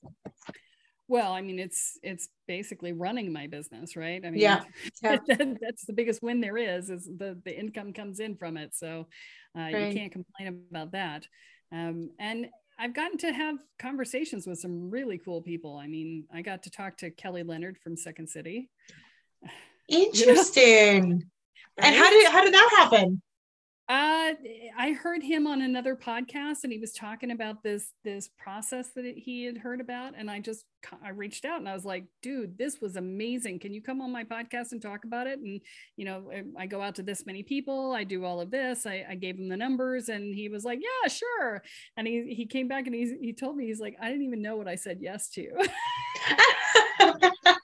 Well 1.06 1.32
i 1.32 1.42
mean 1.42 1.58
it's 1.58 1.98
it's 2.02 2.28
basically 2.48 2.92
running 2.92 3.32
my 3.32 3.46
business 3.46 3.96
right? 3.96 4.24
I 4.24 4.30
mean 4.30 4.40
yeah, 4.40 4.62
yeah. 5.02 5.18
that's 5.60 5.84
the 5.84 5.92
biggest 5.92 6.22
win 6.22 6.40
there 6.40 6.56
is 6.56 6.88
is 6.88 7.04
the 7.04 7.40
the 7.44 7.58
income 7.58 7.92
comes 7.92 8.20
in 8.20 8.36
from 8.36 8.56
it. 8.56 8.74
So 8.74 9.06
uh, 9.56 9.60
right. 9.60 9.88
you 9.88 9.98
can't 9.98 10.12
complain 10.12 10.64
about 10.70 10.92
that. 10.92 11.26
Um, 11.72 12.10
and 12.18 12.46
i've 12.78 12.94
gotten 12.94 13.18
to 13.18 13.32
have 13.32 13.56
conversations 13.78 14.46
with 14.46 14.58
some 14.58 14.90
really 14.90 15.18
cool 15.18 15.42
people. 15.42 15.76
I 15.76 15.88
mean 15.88 16.24
i 16.32 16.42
got 16.42 16.62
to 16.62 16.70
talk 16.70 16.96
to 16.98 17.10
kelly 17.10 17.42
leonard 17.42 17.76
from 17.78 17.96
second 17.96 18.28
city. 18.28 18.70
Interesting? 19.88 21.30
Right? 21.78 21.86
and 21.86 21.96
how 21.96 22.10
did 22.10 22.30
how 22.30 22.44
did 22.44 22.54
that 22.54 22.70
happen 22.78 23.22
uh, 23.86 24.32
I 24.78 24.92
heard 24.92 25.22
him 25.22 25.46
on 25.46 25.60
another 25.60 25.94
podcast, 25.94 26.64
and 26.64 26.72
he 26.72 26.78
was 26.78 26.92
talking 26.92 27.30
about 27.30 27.62
this 27.62 27.92
this 28.02 28.30
process 28.38 28.88
that 28.94 29.14
he 29.14 29.44
had 29.44 29.58
heard 29.58 29.78
about, 29.78 30.14
and 30.16 30.30
I 30.30 30.40
just 30.40 30.64
I 31.04 31.10
reached 31.10 31.44
out 31.44 31.58
and 31.60 31.68
I 31.68 31.74
was 31.74 31.84
like, 31.84 32.06
"Dude, 32.22 32.56
this 32.56 32.80
was 32.80 32.96
amazing. 32.96 33.58
Can 33.58 33.74
you 33.74 33.82
come 33.82 34.00
on 34.00 34.10
my 34.10 34.24
podcast 34.24 34.72
and 34.72 34.80
talk 34.80 35.04
about 35.04 35.26
it?" 35.26 35.38
And 35.38 35.60
you 35.98 36.06
know, 36.06 36.30
I 36.58 36.64
go 36.64 36.80
out 36.80 36.94
to 36.94 37.02
this 37.02 37.26
many 37.26 37.42
people, 37.42 37.92
I 37.92 38.04
do 38.04 38.24
all 38.24 38.40
of 38.40 38.50
this. 38.50 38.86
I, 38.86 39.04
I 39.06 39.16
gave 39.16 39.38
him 39.38 39.50
the 39.50 39.56
numbers, 39.56 40.08
and 40.08 40.34
he 40.34 40.48
was 40.48 40.64
like, 40.64 40.80
"Yeah, 40.80 41.08
sure." 41.08 41.62
And 41.98 42.06
he 42.06 42.34
he 42.34 42.46
came 42.46 42.68
back 42.68 42.86
and 42.86 42.94
he 42.94 43.14
he 43.20 43.34
told 43.34 43.54
me 43.54 43.66
he's 43.66 43.80
like, 43.80 43.96
"I 44.00 44.08
didn't 44.08 44.24
even 44.24 44.40
know 44.40 44.56
what 44.56 44.68
I 44.68 44.76
said 44.76 45.00
yes 45.02 45.28
to." 45.30 45.50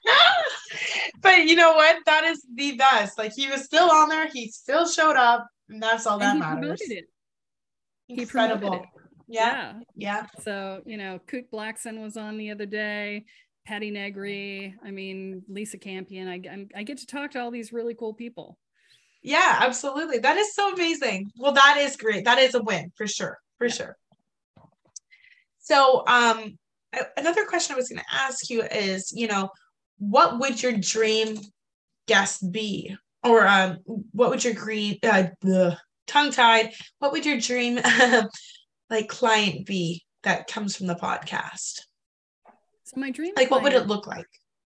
but 1.21 1.45
you 1.45 1.55
know 1.55 1.73
what? 1.73 1.97
That 2.05 2.23
is 2.25 2.45
the 2.53 2.75
best. 2.75 3.17
Like 3.17 3.33
he 3.35 3.49
was 3.49 3.63
still 3.63 3.89
on 3.91 4.09
there. 4.09 4.27
He 4.27 4.49
still 4.49 4.87
showed 4.87 5.15
up 5.15 5.47
and 5.69 5.81
that's 5.81 6.05
all 6.05 6.19
that 6.19 6.37
matters. 6.37 6.81
Incredible. 8.09 8.85
Yeah. 9.27 9.73
yeah. 9.75 9.79
Yeah. 9.95 10.25
So, 10.41 10.81
you 10.85 10.97
know, 10.97 11.19
Kute 11.27 11.49
Blackson 11.51 12.01
was 12.01 12.17
on 12.17 12.37
the 12.37 12.51
other 12.51 12.65
day, 12.65 13.25
Patti 13.65 13.89
Negri. 13.89 14.75
I 14.83 14.91
mean, 14.91 15.43
Lisa 15.47 15.77
Campion. 15.77 16.27
I, 16.27 16.67
I 16.77 16.83
get 16.83 16.97
to 16.97 17.05
talk 17.05 17.31
to 17.31 17.39
all 17.39 17.51
these 17.51 17.71
really 17.71 17.93
cool 17.93 18.13
people. 18.13 18.57
Yeah, 19.23 19.59
absolutely. 19.61 20.17
That 20.17 20.37
is 20.37 20.53
so 20.55 20.73
amazing. 20.73 21.31
Well, 21.37 21.53
that 21.53 21.77
is 21.79 21.95
great. 21.95 22.25
That 22.25 22.39
is 22.39 22.55
a 22.55 22.61
win 22.61 22.91
for 22.97 23.07
sure. 23.07 23.37
For 23.57 23.67
yeah. 23.67 23.73
sure. 23.73 23.97
So, 25.59 26.03
um, 26.07 26.57
another 27.15 27.45
question 27.45 27.73
I 27.73 27.77
was 27.77 27.87
going 27.87 27.99
to 27.99 28.15
ask 28.15 28.49
you 28.49 28.63
is, 28.63 29.13
you 29.15 29.27
know, 29.27 29.49
what 30.01 30.39
would 30.39 30.61
your 30.61 30.73
dream 30.73 31.39
guest 32.07 32.51
be? 32.51 32.97
or 33.23 33.47
um, 33.47 33.77
what 34.11 34.29
would 34.29 34.43
your 34.43 34.53
green 34.53 34.97
uh, 35.03 35.25
tongue 36.07 36.31
tied? 36.31 36.73
What 36.99 37.11
would 37.11 37.25
your 37.25 37.39
dream 37.39 37.79
like 38.89 39.07
client 39.07 39.65
be 39.65 40.03
that 40.23 40.47
comes 40.47 40.75
from 40.75 40.87
the 40.87 40.95
podcast? 40.95 41.81
So 42.83 42.99
my 42.99 43.11
dream, 43.11 43.33
like, 43.37 43.47
client, 43.47 43.51
what 43.51 43.63
would 43.63 43.73
it 43.73 43.87
look 43.87 44.07
like? 44.07 44.27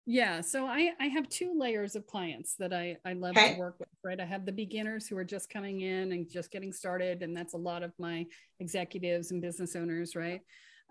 Yeah, 0.05 0.41
so 0.41 0.67
I 0.67 0.91
I 0.99 1.07
have 1.07 1.27
two 1.29 1.53
layers 1.57 1.95
of 1.95 2.05
clients 2.05 2.55
that 2.59 2.71
I 2.71 2.97
I 3.03 3.13
love 3.13 3.35
okay. 3.35 3.53
to 3.53 3.59
work 3.59 3.79
with. 3.79 3.89
Right, 4.03 4.19
I 4.19 4.25
have 4.25 4.45
the 4.45 4.51
beginners 4.51 5.07
who 5.07 5.17
are 5.17 5.23
just 5.23 5.49
coming 5.49 5.81
in 5.81 6.11
and 6.11 6.29
just 6.29 6.51
getting 6.51 6.71
started, 6.71 7.23
and 7.23 7.35
that's 7.35 7.55
a 7.55 7.57
lot 7.57 7.83
of 7.83 7.91
my 7.97 8.25
executives 8.59 9.31
and 9.31 9.41
business 9.41 9.75
owners. 9.75 10.15
Right. 10.15 10.41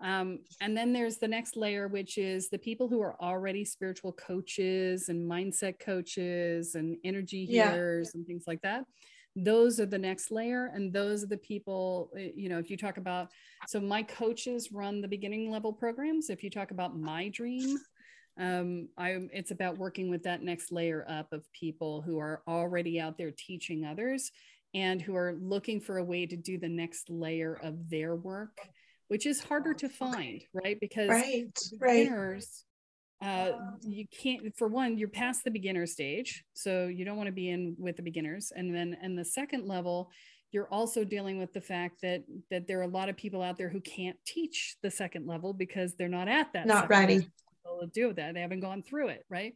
Um, 0.01 0.39
and 0.61 0.75
then 0.75 0.91
there's 0.91 1.17
the 1.17 1.27
next 1.27 1.55
layer, 1.55 1.87
which 1.87 2.17
is 2.17 2.49
the 2.49 2.59
people 2.59 2.87
who 2.87 3.01
are 3.01 3.15
already 3.21 3.63
spiritual 3.63 4.11
coaches 4.13 5.09
and 5.09 5.29
mindset 5.29 5.79
coaches 5.79 6.75
and 6.75 6.97
energy 7.03 7.45
healers 7.45 8.11
yeah. 8.13 8.19
and 8.19 8.27
things 8.27 8.43
like 8.45 8.61
that. 8.61 8.83
Those 9.37 9.79
are 9.79 9.85
the 9.85 9.97
next 9.97 10.31
layer. 10.31 10.71
And 10.73 10.93
those 10.93 11.23
are 11.23 11.27
the 11.27 11.37
people, 11.37 12.11
eh, 12.17 12.31
you 12.35 12.49
know, 12.49 12.59
if 12.59 12.69
you 12.69 12.77
talk 12.77 12.97
about, 12.97 13.29
so 13.67 13.79
my 13.79 14.03
coaches 14.03 14.71
run 14.71 15.01
the 15.01 15.07
beginning 15.07 15.49
level 15.49 15.73
programs. 15.73 16.29
If 16.29 16.43
you 16.43 16.49
talk 16.49 16.71
about 16.71 16.97
my 16.97 17.29
dream, 17.29 17.77
um, 18.37 18.89
I'm, 18.97 19.29
it's 19.31 19.51
about 19.51 19.77
working 19.77 20.09
with 20.09 20.23
that 20.23 20.41
next 20.43 20.71
layer 20.71 21.05
up 21.09 21.31
of 21.31 21.49
people 21.53 22.01
who 22.01 22.19
are 22.19 22.43
already 22.47 22.99
out 22.99 23.17
there 23.17 23.31
teaching 23.31 23.85
others 23.85 24.31
and 24.73 25.01
who 25.01 25.15
are 25.15 25.37
looking 25.39 25.79
for 25.79 25.97
a 25.97 26.03
way 26.03 26.25
to 26.25 26.35
do 26.35 26.57
the 26.57 26.67
next 26.67 27.09
layer 27.09 27.57
of 27.63 27.89
their 27.89 28.15
work 28.15 28.57
which 29.07 29.25
is 29.25 29.43
harder 29.43 29.73
to 29.73 29.89
find, 29.89 30.43
right? 30.53 30.77
Because 30.79 31.09
right, 31.09 31.47
beginners, 31.79 32.65
right. 33.21 33.49
uh, 33.49 33.57
you 33.81 34.05
can't. 34.07 34.55
For 34.57 34.67
one, 34.67 34.97
you're 34.97 35.09
past 35.09 35.43
the 35.43 35.51
beginner 35.51 35.85
stage, 35.85 36.43
so 36.53 36.87
you 36.87 37.05
don't 37.05 37.17
want 37.17 37.27
to 37.27 37.33
be 37.33 37.49
in 37.49 37.75
with 37.77 37.97
the 37.97 38.03
beginners. 38.03 38.51
And 38.55 38.73
then, 38.73 38.97
and 39.01 39.17
the 39.17 39.25
second 39.25 39.67
level, 39.67 40.09
you're 40.51 40.67
also 40.71 41.03
dealing 41.03 41.39
with 41.39 41.53
the 41.53 41.61
fact 41.61 42.01
that 42.01 42.23
that 42.49 42.67
there 42.67 42.79
are 42.79 42.83
a 42.83 42.87
lot 42.87 43.09
of 43.09 43.17
people 43.17 43.41
out 43.41 43.57
there 43.57 43.69
who 43.69 43.81
can't 43.81 44.17
teach 44.25 44.77
the 44.81 44.91
second 44.91 45.27
level 45.27 45.53
because 45.53 45.95
they're 45.95 46.09
not 46.09 46.27
at 46.27 46.53
that. 46.53 46.67
Not 46.67 46.89
ready. 46.89 47.19
To 47.81 47.87
do 47.93 48.13
that, 48.13 48.33
they 48.35 48.41
haven't 48.41 48.61
gone 48.61 48.83
through 48.83 49.09
it, 49.09 49.25
right? 49.29 49.53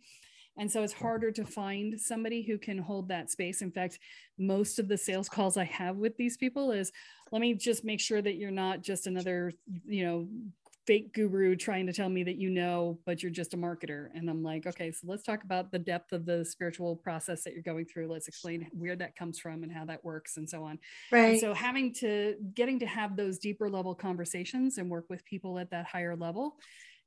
And 0.60 0.72
so 0.72 0.84
it's 0.84 0.94
harder 0.94 1.32
to 1.32 1.46
find 1.46 2.00
somebody 2.00 2.42
who 2.42 2.58
can 2.58 2.78
hold 2.78 3.08
that 3.10 3.32
space. 3.32 3.62
In 3.62 3.72
fact, 3.72 4.00
most 4.38 4.80
of 4.80 4.88
the 4.88 4.98
sales 4.98 5.30
calls 5.30 5.58
I 5.58 5.66
have 5.66 5.98
with 5.98 6.18
these 6.18 6.38
people 6.38 6.72
is 6.72 6.92
let 7.32 7.42
me 7.42 7.54
just 7.54 7.84
make 7.84 8.00
sure 8.00 8.22
that 8.22 8.36
you're 8.36 8.52
not 8.52 8.82
just 8.82 9.08
another, 9.08 9.54
you 9.86 10.06
know, 10.06 10.28
fake 10.90 11.14
guru 11.14 11.56
trying 11.56 11.86
to 11.86 11.94
tell 11.94 12.10
me 12.10 12.24
that 12.24 12.38
you 12.38 12.50
know, 12.50 12.98
but 13.06 13.22
you're 13.22 13.32
just 13.32 13.54
a 13.54 13.58
marketer. 13.58 14.08
And 14.16 14.28
I'm 14.28 14.42
like, 14.42 14.66
okay, 14.66 14.92
so 14.92 15.06
let's 15.06 15.22
talk 15.22 15.44
about 15.44 15.72
the 15.72 15.78
depth 15.78 16.14
of 16.14 16.26
the 16.26 16.44
spiritual 16.44 16.96
process 16.96 17.44
that 17.44 17.54
you're 17.54 17.62
going 17.62 17.86
through. 17.86 18.12
Let's 18.12 18.28
explain 18.28 18.68
where 18.74 18.96
that 18.96 19.16
comes 19.16 19.38
from 19.38 19.62
and 19.62 19.72
how 19.72 19.86
that 19.86 20.04
works 20.04 20.38
and 20.38 20.50
so 20.50 20.64
on. 20.64 20.80
Right. 21.12 21.34
And 21.34 21.40
so 21.40 21.54
having 21.54 21.94
to 22.00 22.38
getting 22.56 22.80
to 22.80 22.88
have 22.88 23.16
those 23.16 23.38
deeper 23.38 23.70
level 23.70 23.94
conversations 23.94 24.80
and 24.80 24.90
work 24.90 25.06
with 25.12 25.24
people 25.26 25.60
at 25.60 25.70
that 25.70 25.86
higher 25.86 26.16
level 26.16 26.58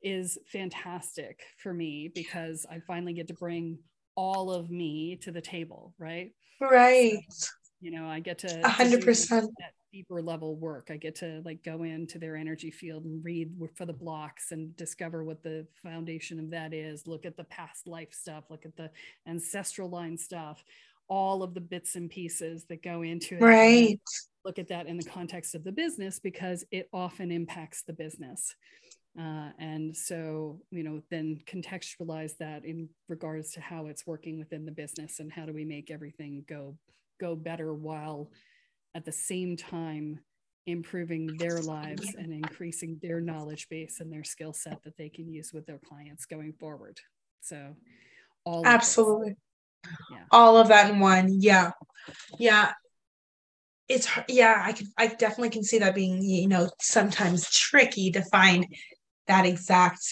is 0.03 0.38
fantastic 0.47 1.43
for 1.59 1.73
me 1.73 2.11
because 2.15 2.67
I 2.71 2.81
finally 2.81 3.12
get 3.12 3.29
to 3.29 3.35
bring 3.35 3.79
all 4.15 4.51
of 4.51 4.71
me 4.71 5.17
to 5.23 5.31
the 5.31 5.41
table, 5.41 5.95
right? 5.99 6.33
Right. 6.61 7.19
So, 7.29 7.49
you 7.81 7.91
know, 7.91 8.07
I 8.07 8.21
get 8.21 8.38
to 8.41 8.61
hundred 8.69 9.05
percent 9.05 9.51
deeper 9.93 10.23
level 10.23 10.57
work. 10.57 10.88
I 10.91 10.97
get 10.97 11.17
to 11.17 11.43
like 11.45 11.62
go 11.62 11.83
into 11.83 12.19
their 12.19 12.37
energy 12.37 12.71
field 12.71 13.05
and 13.05 13.23
read 13.25 13.53
for 13.75 13.85
the 13.85 13.93
blocks 13.93 14.53
and 14.53 14.75
discover 14.77 15.23
what 15.23 15.43
the 15.43 15.67
foundation 15.83 16.38
of 16.41 16.51
that 16.51 16.73
is. 16.73 17.07
Look 17.07 17.27
at 17.27 17.37
the 17.37 17.45
past 17.45 17.87
life 17.87 18.12
stuff. 18.12 18.45
Look 18.49 18.65
at 18.65 18.77
the 18.77 18.91
ancestral 19.27 19.91
line 19.91 20.17
stuff. 20.17 20.65
All 21.09 21.43
of 21.43 21.53
the 21.53 21.61
bits 21.61 21.95
and 21.95 22.09
pieces 22.09 22.65
that 22.71 22.83
go 22.83 23.03
into 23.03 23.37
it. 23.37 23.43
Right. 23.43 24.01
Look 24.45 24.59
at 24.59 24.69
that 24.69 24.87
in 24.87 24.97
the 24.97 25.05
context 25.05 25.55
of 25.55 25.62
the 25.62 25.73
business 25.73 26.19
because 26.19 26.65
it 26.71 26.88
often 26.93 27.31
impacts 27.31 27.83
the 27.83 27.93
business. 27.93 28.55
Uh, 29.18 29.51
and 29.59 29.94
so, 29.94 30.59
you 30.70 30.83
know, 30.83 31.03
then 31.11 31.38
contextualize 31.46 32.37
that 32.38 32.64
in 32.64 32.88
regards 33.09 33.53
to 33.53 33.61
how 33.61 33.87
it's 33.87 34.07
working 34.07 34.38
within 34.38 34.64
the 34.64 34.72
business 34.72 35.20
and 35.20 35.31
how 35.31 35.44
do 35.44 35.53
we 35.53 35.64
make 35.64 35.90
everything 35.90 36.44
go 36.48 36.77
go 37.20 37.37
better 37.37 37.75
while 37.75 38.31
at 38.94 39.05
the 39.05 39.12
same 39.12 39.57
time 39.57 40.18
improving 40.66 41.27
their 41.37 41.61
lives 41.61 42.14
and 42.14 42.33
increasing 42.33 42.98
their 43.03 43.20
knowledge 43.20 43.68
base 43.68 44.01
and 44.01 44.11
their 44.11 44.25
skill 44.25 44.53
set 44.53 44.83
that 44.83 44.96
they 44.96 45.11
can 45.11 45.29
use 45.29 45.53
with 45.53 45.66
their 45.66 45.79
clients 45.79 46.25
going 46.25 46.55
forward. 46.55 46.98
So, 47.42 47.77
all 48.44 48.66
absolutely, 48.66 49.37
yeah. 50.11 50.25
all 50.31 50.57
of 50.57 50.68
that 50.68 50.90
in 50.90 51.01
one. 51.01 51.37
Yeah, 51.38 51.72
yeah. 52.38 52.72
it's 53.88 54.09
yeah 54.29 54.62
i 54.64 54.72
can 54.72 54.87
i 54.96 55.07
definitely 55.07 55.51
can 55.51 55.62
see 55.62 55.79
that 55.79 55.94
being 55.94 56.22
you 56.22 56.48
know 56.48 56.70
sometimes 56.81 57.51
tricky 57.51 58.11
to 58.12 58.22
find 58.22 58.64
that 59.26 59.46
exact 59.46 60.02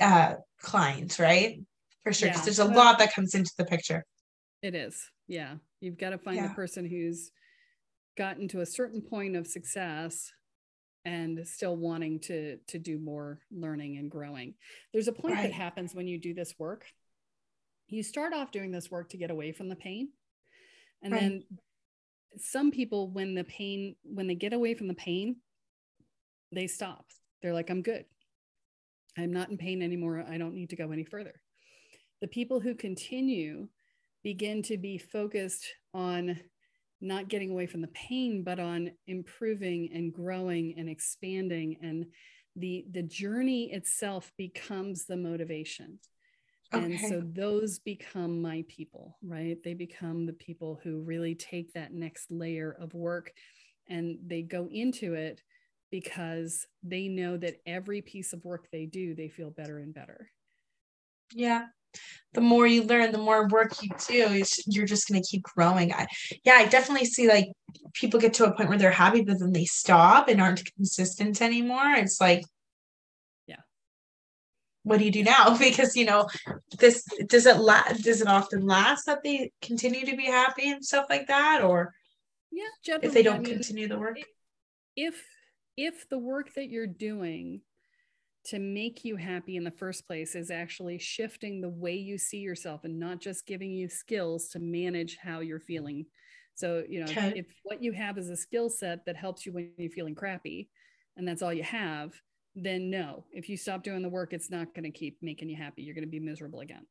uh 0.00 0.34
client 0.60 1.18
right 1.18 1.60
for 2.02 2.12
sure 2.12 2.28
because 2.28 2.40
yeah. 2.40 2.44
there's 2.44 2.58
a 2.58 2.64
lot 2.64 2.98
that 2.98 3.14
comes 3.14 3.34
into 3.34 3.52
the 3.58 3.64
picture 3.64 4.04
it 4.62 4.74
is 4.74 5.10
yeah 5.28 5.54
you've 5.80 5.98
got 5.98 6.10
to 6.10 6.18
find 6.18 6.36
yeah. 6.36 6.48
the 6.48 6.54
person 6.54 6.84
who's 6.84 7.30
gotten 8.16 8.48
to 8.48 8.60
a 8.60 8.66
certain 8.66 9.00
point 9.00 9.36
of 9.36 9.46
success 9.46 10.32
and 11.04 11.46
still 11.46 11.76
wanting 11.76 12.18
to 12.18 12.56
to 12.66 12.78
do 12.78 12.98
more 12.98 13.38
learning 13.50 13.96
and 13.96 14.10
growing 14.10 14.54
there's 14.92 15.08
a 15.08 15.12
point 15.12 15.34
right. 15.34 15.42
that 15.44 15.52
happens 15.52 15.94
when 15.94 16.08
you 16.08 16.18
do 16.18 16.34
this 16.34 16.54
work 16.58 16.84
you 17.88 18.02
start 18.02 18.32
off 18.32 18.50
doing 18.50 18.72
this 18.72 18.90
work 18.90 19.08
to 19.10 19.16
get 19.16 19.30
away 19.30 19.52
from 19.52 19.68
the 19.68 19.76
pain 19.76 20.08
and 21.02 21.12
right. 21.12 21.20
then 21.20 21.44
some 22.38 22.70
people 22.70 23.08
when 23.10 23.34
the 23.34 23.44
pain 23.44 23.94
when 24.02 24.26
they 24.26 24.34
get 24.34 24.52
away 24.52 24.74
from 24.74 24.88
the 24.88 24.94
pain 24.94 25.36
they 26.52 26.66
stop 26.66 27.06
they're 27.40 27.54
like 27.54 27.70
i'm 27.70 27.82
good 27.82 28.04
i'm 29.16 29.32
not 29.32 29.50
in 29.50 29.56
pain 29.56 29.82
anymore. 29.82 30.24
I 30.28 30.38
don't 30.38 30.54
need 30.54 30.70
to 30.70 30.76
go 30.76 30.90
any 30.92 31.04
further. 31.04 31.40
The 32.20 32.28
people 32.28 32.60
who 32.60 32.74
continue 32.74 33.68
begin 34.22 34.62
to 34.62 34.76
be 34.76 34.98
focused 34.98 35.66
on 35.94 36.40
not 37.00 37.28
getting 37.28 37.50
away 37.50 37.66
from 37.66 37.82
the 37.82 37.88
pain 37.88 38.42
but 38.42 38.58
on 38.58 38.90
improving 39.06 39.90
and 39.92 40.12
growing 40.12 40.74
and 40.78 40.88
expanding. 40.88 41.76
And 41.82 42.06
the 42.56 42.86
the 42.90 43.02
journey 43.02 43.72
itself 43.72 44.32
becomes 44.36 45.04
the 45.04 45.16
motivation. 45.16 45.98
Okay. 46.74 46.84
and 46.84 47.00
so 47.00 47.22
those 47.24 47.78
become 47.78 48.42
my 48.42 48.64
people 48.66 49.16
right? 49.22 49.56
They 49.62 49.74
become 49.74 50.26
the 50.26 50.32
people 50.32 50.80
who 50.82 51.00
really 51.00 51.34
take 51.36 51.72
that 51.74 51.92
next 51.92 52.30
layer 52.30 52.76
of 52.80 52.92
work 52.92 53.32
and 53.88 54.18
they 54.26 54.42
go 54.42 54.68
into 54.70 55.14
it 55.14 55.42
because 55.90 56.66
they 56.82 57.08
know 57.08 57.36
that 57.36 57.60
every 57.66 58.02
piece 58.02 58.32
of 58.32 58.44
work 58.44 58.68
they 58.72 58.86
do 58.86 59.14
they 59.14 59.28
feel 59.28 59.50
better 59.50 59.78
and 59.78 59.94
better 59.94 60.30
yeah 61.32 61.66
the 62.34 62.40
more 62.40 62.66
you 62.66 62.82
learn, 62.82 63.12
the 63.12 63.18
more 63.18 63.48
work 63.48 63.82
you 63.82 63.90
do, 64.06 64.42
you're 64.66 64.86
just 64.86 65.08
going 65.08 65.20
to 65.20 65.28
keep 65.28 65.42
growing. 65.42 65.92
I, 65.92 66.06
yeah, 66.44 66.54
I 66.54 66.66
definitely 66.66 67.06
see 67.06 67.28
like 67.28 67.48
people 67.94 68.20
get 68.20 68.34
to 68.34 68.44
a 68.44 68.54
point 68.54 68.68
where 68.68 68.78
they're 68.78 68.90
happy, 68.90 69.22
but 69.22 69.38
then 69.38 69.52
they 69.52 69.64
stop 69.64 70.28
and 70.28 70.40
aren't 70.40 70.70
consistent 70.74 71.40
anymore. 71.40 71.94
It's 71.94 72.20
like, 72.20 72.42
yeah, 73.46 73.60
what 74.82 74.98
do 74.98 75.04
you 75.04 75.10
do 75.10 75.24
now? 75.24 75.56
Because 75.58 75.96
you 75.96 76.04
know, 76.04 76.28
this 76.78 77.04
does 77.26 77.46
it 77.46 77.58
last? 77.58 78.04
Does 78.04 78.20
it 78.20 78.28
often 78.28 78.66
last 78.66 79.06
that 79.06 79.22
they 79.22 79.50
continue 79.62 80.04
to 80.04 80.16
be 80.16 80.26
happy 80.26 80.70
and 80.70 80.84
stuff 80.84 81.06
like 81.08 81.28
that, 81.28 81.62
or 81.62 81.94
yeah, 82.52 82.98
if 83.02 83.14
they 83.14 83.22
don't 83.22 83.36
I 83.36 83.40
mean, 83.40 83.54
continue 83.54 83.88
the 83.88 83.98
work? 83.98 84.18
If 84.94 85.22
if 85.76 86.08
the 86.08 86.18
work 86.18 86.54
that 86.54 86.70
you're 86.70 86.86
doing 86.86 87.60
to 88.46 88.58
make 88.58 89.04
you 89.04 89.16
happy 89.16 89.56
in 89.56 89.64
the 89.64 89.70
first 89.70 90.06
place 90.06 90.34
is 90.34 90.50
actually 90.50 90.98
shifting 90.98 91.60
the 91.60 91.68
way 91.68 91.94
you 91.94 92.16
see 92.16 92.38
yourself 92.38 92.84
and 92.84 92.98
not 92.98 93.20
just 93.20 93.46
giving 93.46 93.72
you 93.72 93.88
skills 93.88 94.48
to 94.48 94.60
manage 94.60 95.16
how 95.20 95.40
you're 95.40 95.60
feeling. 95.60 96.06
So, 96.54 96.84
you 96.88 97.00
know, 97.00 97.10
okay. 97.10 97.32
if 97.36 97.46
what 97.64 97.82
you 97.82 97.92
have 97.92 98.18
is 98.18 98.30
a 98.30 98.36
skill 98.36 98.70
set 98.70 99.04
that 99.04 99.16
helps 99.16 99.44
you 99.44 99.52
when 99.52 99.72
you're 99.76 99.90
feeling 99.90 100.14
crappy 100.14 100.70
and 101.16 101.26
that's 101.26 101.42
all 101.42 101.52
you 101.52 101.64
have, 101.64 102.12
then 102.54 102.88
no, 102.88 103.24
if 103.32 103.48
you 103.48 103.56
stop 103.56 103.82
doing 103.82 104.02
the 104.02 104.08
work, 104.08 104.32
it's 104.32 104.50
not 104.50 104.74
going 104.74 104.90
to 104.90 104.96
keep 104.96 105.18
making 105.20 105.48
you 105.48 105.56
happy. 105.56 105.82
You're 105.82 105.94
going 105.94 106.04
to 106.04 106.10
be 106.10 106.20
miserable 106.20 106.60
again. 106.60 106.86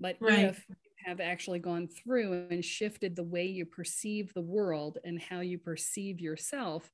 But 0.00 0.16
right. 0.20 0.46
if 0.46 0.64
you 0.68 0.76
have 1.04 1.20
actually 1.20 1.58
gone 1.58 1.88
through 1.88 2.46
and 2.50 2.64
shifted 2.64 3.14
the 3.14 3.24
way 3.24 3.44
you 3.44 3.66
perceive 3.66 4.32
the 4.32 4.40
world 4.40 4.98
and 5.04 5.20
how 5.20 5.40
you 5.40 5.58
perceive 5.58 6.20
yourself, 6.20 6.90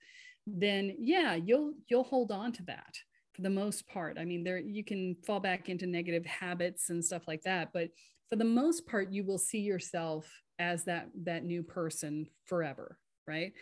then 0.56 0.94
yeah, 0.98 1.34
you'll 1.34 1.74
you'll 1.88 2.04
hold 2.04 2.30
on 2.30 2.52
to 2.52 2.62
that 2.64 2.96
for 3.34 3.42
the 3.42 3.50
most 3.50 3.87
part. 3.87 4.18
I 4.18 4.24
mean, 4.24 4.44
there 4.44 4.58
you 4.58 4.84
can 4.84 5.16
fall 5.26 5.40
back 5.40 5.68
into 5.68 5.87
negative 5.87 6.26
habits 6.26 6.90
and 6.90 7.04
stuff 7.04 7.28
like 7.28 7.42
that, 7.42 7.72
but 7.72 7.90
for 8.30 8.37
the 8.37 8.44
most 8.44 8.87
part, 8.87 9.11
you 9.11 9.24
will 9.24 9.38
see 9.38 9.61
yourself 9.61 10.30
as 10.58 10.84
that 10.84 11.08
that 11.24 11.44
new 11.44 11.62
person 11.62 12.26
forever, 12.46 12.98
right? 13.26 13.52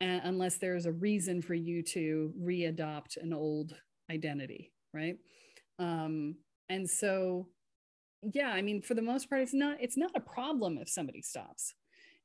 And 0.00 0.20
unless 0.24 0.56
there's 0.56 0.86
a 0.86 0.92
reason 0.92 1.42
for 1.42 1.54
you 1.54 1.82
to 1.82 2.32
readopt 2.40 3.16
an 3.16 3.32
old 3.32 3.74
identity, 4.10 4.72
right? 4.92 5.16
Um, 5.78 6.36
and 6.68 6.88
so, 6.88 7.48
yeah, 8.22 8.48
I 8.48 8.62
mean, 8.62 8.82
for 8.82 8.94
the 8.94 9.02
most 9.02 9.28
part, 9.28 9.42
it's 9.42 9.54
not 9.54 9.76
it's 9.80 9.96
not 9.96 10.12
a 10.16 10.20
problem 10.20 10.78
if 10.78 10.88
somebody 10.88 11.22
stops. 11.22 11.74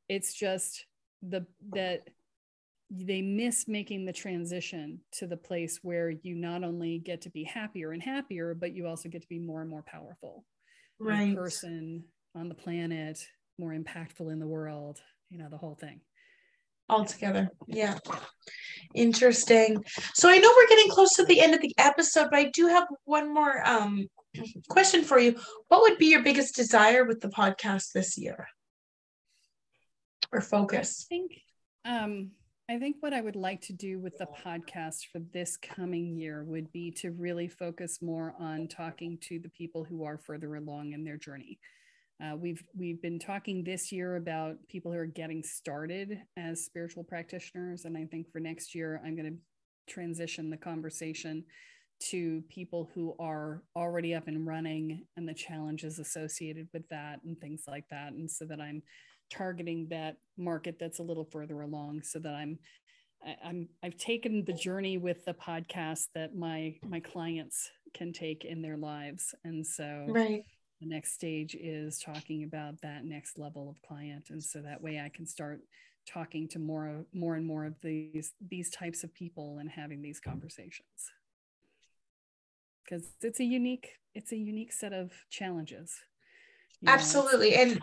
It's 0.10 0.34
just 0.34 0.86
the 1.22 1.46
that 1.74 2.08
they 2.90 3.22
miss 3.22 3.68
making 3.68 4.06
the 4.06 4.14
transition 4.14 5.02
to 5.14 5.28
the 5.28 5.38
place 5.38 5.80
where 5.82 6.10
you 6.10 6.36
not 6.36 6.64
only 6.64 7.00
get 7.00 7.22
to 7.22 7.30
be 7.30 7.44
happier 7.44 7.92
and 7.92 8.02
happier, 8.02 8.54
but 8.54 8.74
you 8.74 8.88
also 8.88 9.10
get 9.10 9.22
to 9.22 9.28
be 9.28 9.40
more 9.40 9.62
and 9.62 9.70
more 9.70 9.84
powerful. 9.84 10.46
Right. 11.00 11.36
person 11.36 12.06
on 12.34 12.50
the 12.50 12.56
planet, 12.56 13.20
more 13.60 13.72
impactful 13.72 14.32
in 14.32 14.40
the 14.40 14.48
world, 14.48 15.00
you 15.30 15.38
know, 15.38 15.50
the 15.50 15.58
whole 15.58 15.76
thing. 15.76 16.02
Altogether. 16.90 17.50
Yeah. 17.68 17.98
Interesting. 18.96 19.84
So 20.14 20.30
I 20.30 20.38
know 20.38 20.50
we're 20.56 20.68
getting 20.68 20.90
close 20.90 21.14
to 21.16 21.26
the 21.26 21.42
end 21.42 21.54
of 21.54 21.62
the 21.62 21.74
episode, 21.78 22.30
but 22.32 22.40
I 22.40 22.46
do 22.46 22.68
have 22.68 22.88
one 23.04 23.34
more 23.34 23.62
um 23.68 24.08
question 24.70 25.04
for 25.04 25.20
you. 25.20 25.36
What 25.68 25.82
would 25.82 25.98
be 25.98 26.08
your 26.08 26.24
biggest 26.24 26.56
desire 26.56 27.04
with 27.04 27.20
the 27.20 27.28
podcast 27.28 27.92
this 27.94 28.18
year? 28.18 28.48
Or 30.32 30.40
focus? 30.40 31.06
I 31.06 31.14
think 31.14 31.32
um 31.84 32.32
I 32.70 32.78
think 32.78 32.98
what 33.00 33.14
I 33.14 33.22
would 33.22 33.38
like 33.38 33.62
to 33.62 33.74
do 33.74 33.98
with 33.98 34.18
the 34.18 34.26
podcast 34.26 35.06
for 35.10 35.20
this 35.32 35.56
coming 35.56 36.18
year 36.18 36.44
would 36.44 36.70
be 36.74 36.92
to 36.98 37.12
really 37.12 37.48
focus 37.48 38.02
more 38.02 38.36
on 38.38 38.68
talking 38.68 39.18
to 39.22 39.40
the 39.40 39.48
people 39.50 39.86
who 39.86 40.04
are 40.04 40.18
further 40.18 40.56
along 40.56 40.92
in 40.92 41.06
their 41.06 41.16
journey. 41.16 41.60
Uh, 42.22 42.36
we've 42.36 42.62
we've 42.78 43.02
been 43.02 43.20
talking 43.20 43.64
this 43.64 43.90
year 43.90 44.18
about 44.18 44.58
people 44.68 44.92
who 44.92 44.98
are 44.98 45.06
getting 45.06 45.44
started 45.44 46.20
as 46.36 46.66
spiritual 46.66 47.06
practitioners, 47.06 47.86
and 47.86 47.98
I 47.98 48.04
think 48.04 48.30
for 48.34 48.42
next 48.42 48.76
year 48.76 49.00
I'm 49.06 49.16
going 49.16 49.32
to 49.32 49.94
transition 49.94 50.50
the 50.50 50.58
conversation 50.58 51.46
to 52.10 52.44
people 52.50 52.90
who 52.94 53.16
are 53.18 53.64
already 53.78 54.14
up 54.14 54.28
and 54.28 54.46
running 54.46 55.06
and 55.16 55.28
the 55.28 55.34
challenges 55.34 56.00
associated 56.00 56.68
with 56.74 56.88
that 56.90 57.22
and 57.24 57.40
things 57.40 57.64
like 57.66 57.86
that, 57.92 58.12
and 58.12 58.30
so 58.30 58.44
that 58.44 58.60
I'm 58.60 58.82
targeting 59.30 59.88
that 59.90 60.18
market 60.38 60.78
that's 60.80 61.00
a 61.00 61.04
little 61.04 61.26
further 61.26 61.62
along 61.62 62.04
so 62.04 62.20
that 62.20 62.34
I'm 62.34 62.60
I'm 63.44 63.68
I've 63.84 63.98
taken 63.98 64.46
the 64.46 64.54
journey 64.54 64.98
with 64.98 65.26
the 65.26 65.34
podcast 65.34 66.08
that 66.16 66.36
my 66.36 66.76
my 66.84 67.00
clients 67.00 67.70
can 67.94 68.14
take 68.14 68.46
in 68.46 68.62
their 68.62 68.78
lives. 68.78 69.34
And 69.44 69.66
so 69.66 70.06
right. 70.08 70.44
the 70.80 70.88
next 70.88 71.14
stage 71.14 71.56
is 71.56 72.00
talking 72.00 72.44
about 72.44 72.82
that 72.82 73.06
next 73.06 73.40
level 73.40 73.70
of 73.70 73.82
client. 73.82 74.28
And 74.30 74.44
so 74.44 74.62
that 74.62 74.82
way 74.82 75.00
I 75.00 75.10
can 75.10 75.26
start 75.26 75.62
talking 76.08 76.48
to 76.48 76.60
more 76.60 77.06
more 77.14 77.36
and 77.36 77.46
more 77.46 77.66
of 77.66 77.76
these 77.82 78.34
these 78.50 78.70
types 78.70 79.04
of 79.04 79.14
people 79.14 79.58
and 79.60 79.70
having 79.70 80.02
these 80.02 80.20
conversations. 80.20 81.12
Because 82.84 83.10
it's 83.22 83.40
a 83.40 83.46
unique 83.46 83.90
it's 84.14 84.32
a 84.32 84.38
unique 84.38 84.74
set 84.74 84.94
of 84.94 85.12
challenges. 85.30 85.96
Absolutely 86.86 87.52
know? 87.52 87.62
and 87.62 87.82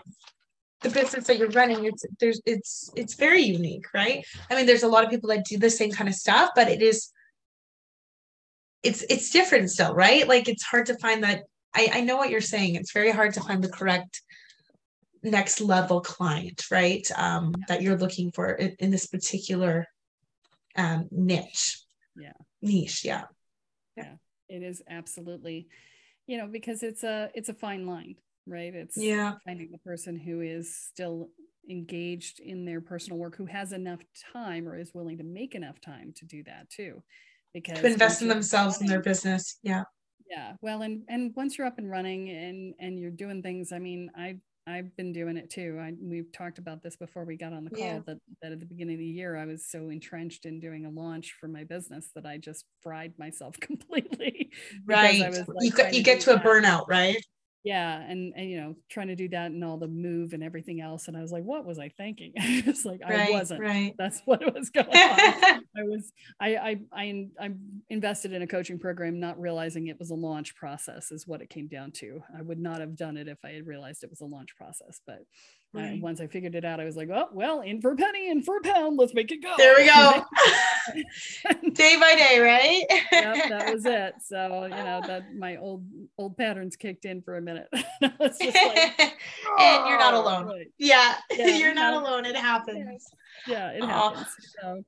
the 0.84 0.90
business 0.90 1.26
that 1.26 1.38
you're 1.38 1.50
running 1.50 1.86
it's 1.86 2.04
there's 2.20 2.40
it's 2.46 2.90
it's 2.94 3.14
very 3.14 3.40
unique 3.42 3.86
right? 3.94 4.24
I 4.50 4.54
mean 4.54 4.66
there's 4.66 4.84
a 4.84 4.88
lot 4.88 5.02
of 5.02 5.10
people 5.10 5.30
that 5.30 5.46
do 5.46 5.58
the 5.58 5.70
same 5.70 5.90
kind 5.90 6.08
of 6.08 6.14
stuff 6.14 6.50
but 6.54 6.68
it 6.68 6.82
is 6.82 7.10
it's 8.82 9.02
it's 9.08 9.30
different 9.30 9.70
still 9.70 9.94
right? 9.94 10.28
Like 10.28 10.46
it's 10.46 10.62
hard 10.62 10.86
to 10.86 10.98
find 10.98 11.24
that 11.24 11.44
i 11.74 11.88
i 11.94 12.00
know 12.02 12.16
what 12.16 12.30
you're 12.30 12.52
saying. 12.54 12.76
It's 12.76 12.92
very 12.92 13.10
hard 13.10 13.32
to 13.34 13.40
find 13.40 13.64
the 13.64 13.70
correct 13.70 14.22
next 15.22 15.62
level 15.62 16.02
client 16.02 16.62
right 16.70 17.06
um 17.16 17.54
that 17.68 17.80
you're 17.80 17.96
looking 17.96 18.30
for 18.30 18.52
in, 18.52 18.76
in 18.78 18.90
this 18.90 19.06
particular 19.06 19.86
um 20.76 21.08
niche. 21.10 21.80
Yeah. 22.14 22.38
Niche 22.60 23.04
yeah. 23.06 23.24
Yeah. 23.96 24.16
It 24.50 24.62
is 24.62 24.82
absolutely 24.88 25.68
you 26.26 26.36
know 26.36 26.46
because 26.46 26.82
it's 26.82 27.04
a 27.04 27.30
it's 27.34 27.48
a 27.48 27.54
fine 27.54 27.86
line 27.86 28.16
right? 28.46 28.74
It's 28.74 28.96
yeah 28.96 29.34
finding 29.44 29.70
the 29.70 29.78
person 29.78 30.18
who 30.18 30.40
is 30.40 30.76
still 30.76 31.30
engaged 31.68 32.40
in 32.40 32.64
their 32.64 32.80
personal 32.80 33.18
work, 33.18 33.36
who 33.36 33.46
has 33.46 33.72
enough 33.72 34.00
time 34.32 34.68
or 34.68 34.78
is 34.78 34.92
willing 34.94 35.18
to 35.18 35.24
make 35.24 35.54
enough 35.54 35.80
time 35.80 36.12
to 36.16 36.24
do 36.24 36.42
that 36.44 36.68
too. 36.70 37.02
Because 37.52 37.80
to 37.80 37.86
invest 37.86 38.22
in 38.22 38.28
themselves 38.28 38.76
running, 38.76 38.86
in 38.86 38.90
their 38.90 39.02
business. 39.02 39.58
Yeah. 39.62 39.84
Yeah. 40.28 40.54
Well, 40.60 40.82
and 40.82 41.02
and 41.08 41.32
once 41.36 41.56
you're 41.56 41.66
up 41.66 41.78
and 41.78 41.90
running 41.90 42.30
and 42.30 42.74
and 42.80 42.98
you're 42.98 43.10
doing 43.10 43.42
things, 43.42 43.72
I 43.72 43.78
mean, 43.78 44.10
I 44.16 44.36
I've 44.66 44.96
been 44.96 45.12
doing 45.12 45.36
it 45.36 45.50
too. 45.50 45.78
I, 45.80 45.92
we've 46.00 46.32
talked 46.32 46.58
about 46.58 46.82
this 46.82 46.96
before 46.96 47.24
we 47.24 47.36
got 47.36 47.52
on 47.52 47.64
the 47.64 47.70
call 47.70 47.84
yeah. 47.84 47.98
that, 48.06 48.16
that 48.40 48.52
at 48.52 48.60
the 48.60 48.66
beginning 48.66 48.94
of 48.94 49.00
the 49.00 49.06
year, 49.06 49.36
I 49.36 49.44
was 49.44 49.66
so 49.68 49.90
entrenched 49.90 50.46
in 50.46 50.58
doing 50.58 50.86
a 50.86 50.90
launch 50.90 51.34
for 51.38 51.48
my 51.48 51.64
business 51.64 52.08
that 52.14 52.24
I 52.24 52.38
just 52.38 52.64
fried 52.80 53.12
myself 53.18 53.56
completely. 53.60 54.50
Right. 54.86 55.20
Like 55.20 55.46
you, 55.60 55.98
you 55.98 56.02
get 56.02 56.20
to 56.22 56.34
a 56.34 56.40
burnout, 56.40 56.86
right? 56.88 57.22
Yeah 57.64 57.98
and 58.08 58.34
and 58.36 58.50
you 58.50 58.60
know 58.60 58.76
trying 58.90 59.08
to 59.08 59.16
do 59.16 59.28
that 59.28 59.50
and 59.50 59.64
all 59.64 59.78
the 59.78 59.88
move 59.88 60.34
and 60.34 60.44
everything 60.44 60.80
else 60.82 61.08
and 61.08 61.16
i 61.16 61.22
was 61.22 61.32
like 61.32 61.42
what 61.42 61.64
was 61.64 61.78
i 61.78 61.88
thinking? 61.88 62.32
It's 62.36 62.84
like 62.84 63.00
right, 63.02 63.28
i 63.28 63.30
wasn't. 63.30 63.60
right. 63.60 63.94
That's 63.98 64.20
what 64.26 64.54
was 64.54 64.70
going 64.70 64.86
on. 64.86 64.94
I 65.76 65.82
was 65.82 66.12
I, 66.40 66.56
I 66.56 66.76
i 66.92 67.26
i 67.40 67.50
invested 67.88 68.32
in 68.32 68.42
a 68.42 68.46
coaching 68.46 68.78
program 68.78 69.18
not 69.18 69.40
realizing 69.40 69.86
it 69.86 69.98
was 69.98 70.10
a 70.10 70.14
launch 70.14 70.54
process 70.54 71.10
is 71.10 71.26
what 71.26 71.40
it 71.40 71.50
came 71.50 71.66
down 71.68 71.90
to. 71.92 72.22
I 72.36 72.42
would 72.42 72.60
not 72.60 72.80
have 72.80 72.96
done 72.96 73.16
it 73.16 73.28
if 73.28 73.38
i 73.44 73.50
had 73.50 73.66
realized 73.66 74.04
it 74.04 74.10
was 74.10 74.20
a 74.20 74.26
launch 74.26 74.54
process 74.56 75.00
but 75.06 75.20
right. 75.74 76.00
once 76.00 76.20
I 76.20 76.26
figured 76.26 76.54
it 76.54 76.64
out, 76.64 76.80
I 76.80 76.84
was 76.84 76.96
like, 76.96 77.08
oh, 77.10 77.28
well, 77.32 77.60
in 77.60 77.80
for 77.80 77.92
a 77.92 77.96
penny, 77.96 78.30
in 78.30 78.42
for 78.42 78.58
a 78.58 78.60
pound, 78.62 78.98
let's 78.98 79.14
make 79.14 79.30
it 79.32 79.42
go. 79.42 79.52
There 79.56 79.76
we 79.76 79.86
go. 79.86 80.24
day 81.72 81.96
by 81.96 82.14
day, 82.14 82.38
right? 82.38 82.84
yep, 83.12 83.48
that 83.48 83.72
was 83.72 83.84
it. 83.84 84.14
So, 84.24 84.64
you 84.64 84.70
know, 84.70 85.02
that 85.06 85.34
my 85.34 85.56
old 85.56 85.84
old 86.18 86.36
patterns 86.36 86.76
kicked 86.76 87.04
in 87.04 87.20
for 87.22 87.36
a 87.36 87.42
minute. 87.42 87.68
like, 88.00 88.40
and 88.40 89.86
you're 89.86 89.98
not 89.98 90.14
oh, 90.14 90.22
alone. 90.22 90.46
Right. 90.46 90.66
Yeah, 90.78 91.16
yeah, 91.30 91.48
you're 91.48 91.74
not 91.74 91.94
alone. 91.94 92.24
It 92.24 92.36
happens. 92.36 93.06
Yeah, 93.46 93.70
it 93.70 93.84
happens. 93.84 94.26
So 94.60 94.82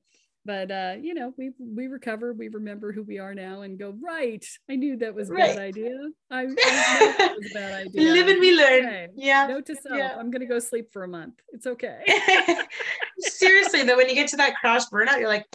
but 0.47 0.71
uh, 0.71 0.95
you 0.99 1.13
know, 1.13 1.33
we 1.37 1.51
we 1.59 1.87
recover, 1.87 2.33
we 2.33 2.47
remember 2.47 2.93
who 2.93 3.03
we 3.03 3.19
are 3.19 3.35
now, 3.35 3.63
and 3.63 3.77
go 3.77 3.93
right. 4.01 4.43
I 4.69 4.77
knew 4.77 4.95
that 4.95 5.13
was 5.13 5.29
a 5.29 5.33
right. 5.33 5.55
bad 5.55 5.59
idea. 5.59 5.97
I, 6.31 6.41
I 6.41 6.45
knew 6.45 6.55
that 6.55 7.35
was 7.37 7.51
a 7.51 7.53
bad 7.53 7.87
idea. 7.87 8.11
Live 8.13 8.27
and 8.29 8.39
we 8.39 8.55
learn. 8.55 8.85
Okay. 8.85 9.07
Yeah. 9.17 9.47
Note 9.47 9.65
to 9.65 9.75
self: 9.75 9.97
yeah. 9.97 10.15
I'm 10.17 10.31
gonna 10.31 10.45
go 10.45 10.59
sleep 10.59 10.93
for 10.93 11.03
a 11.03 11.07
month. 11.07 11.33
It's 11.49 11.67
okay. 11.67 11.99
Seriously, 13.19 13.83
though, 13.83 13.97
when 13.97 14.07
you 14.07 14.15
get 14.15 14.29
to 14.29 14.37
that 14.37 14.55
crash 14.55 14.85
burnout, 14.85 15.19
you're 15.19 15.27
like, 15.27 15.45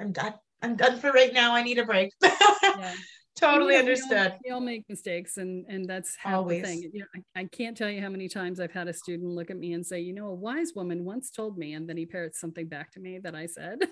I'm 0.00 0.12
done. 0.12 0.32
I'm 0.62 0.76
done 0.76 0.98
for 0.98 1.12
right 1.12 1.32
now. 1.32 1.54
I 1.54 1.62
need 1.62 1.78
a 1.78 1.84
break. 1.84 2.14
yeah. 2.22 2.94
Totally 3.38 3.74
you 3.74 3.82
know, 3.82 3.88
understood. 3.88 4.10
We 4.10 4.16
all, 4.16 4.38
we 4.44 4.50
all, 4.50 4.60
make 4.60 4.84
mistakes, 4.88 5.36
and 5.36 5.64
and 5.68 5.88
that's 5.88 6.16
always 6.24 6.62
the 6.62 6.68
thing. 6.68 6.90
You 6.92 7.00
know, 7.00 7.06
I, 7.36 7.40
I 7.40 7.44
can't 7.44 7.76
tell 7.76 7.88
you 7.88 8.00
how 8.00 8.08
many 8.08 8.28
times 8.28 8.58
I've 8.60 8.72
had 8.72 8.88
a 8.88 8.92
student 8.92 9.30
look 9.30 9.50
at 9.50 9.56
me 9.56 9.72
and 9.74 9.86
say, 9.86 10.00
you 10.00 10.12
know, 10.12 10.28
a 10.28 10.34
wise 10.34 10.72
woman 10.74 11.04
once 11.04 11.30
told 11.30 11.56
me, 11.56 11.74
and 11.74 11.88
then 11.88 11.96
he 11.96 12.06
parrots 12.06 12.40
something 12.40 12.66
back 12.66 12.92
to 12.92 13.00
me 13.00 13.18
that 13.20 13.34
I 13.34 13.46
said. 13.46 13.80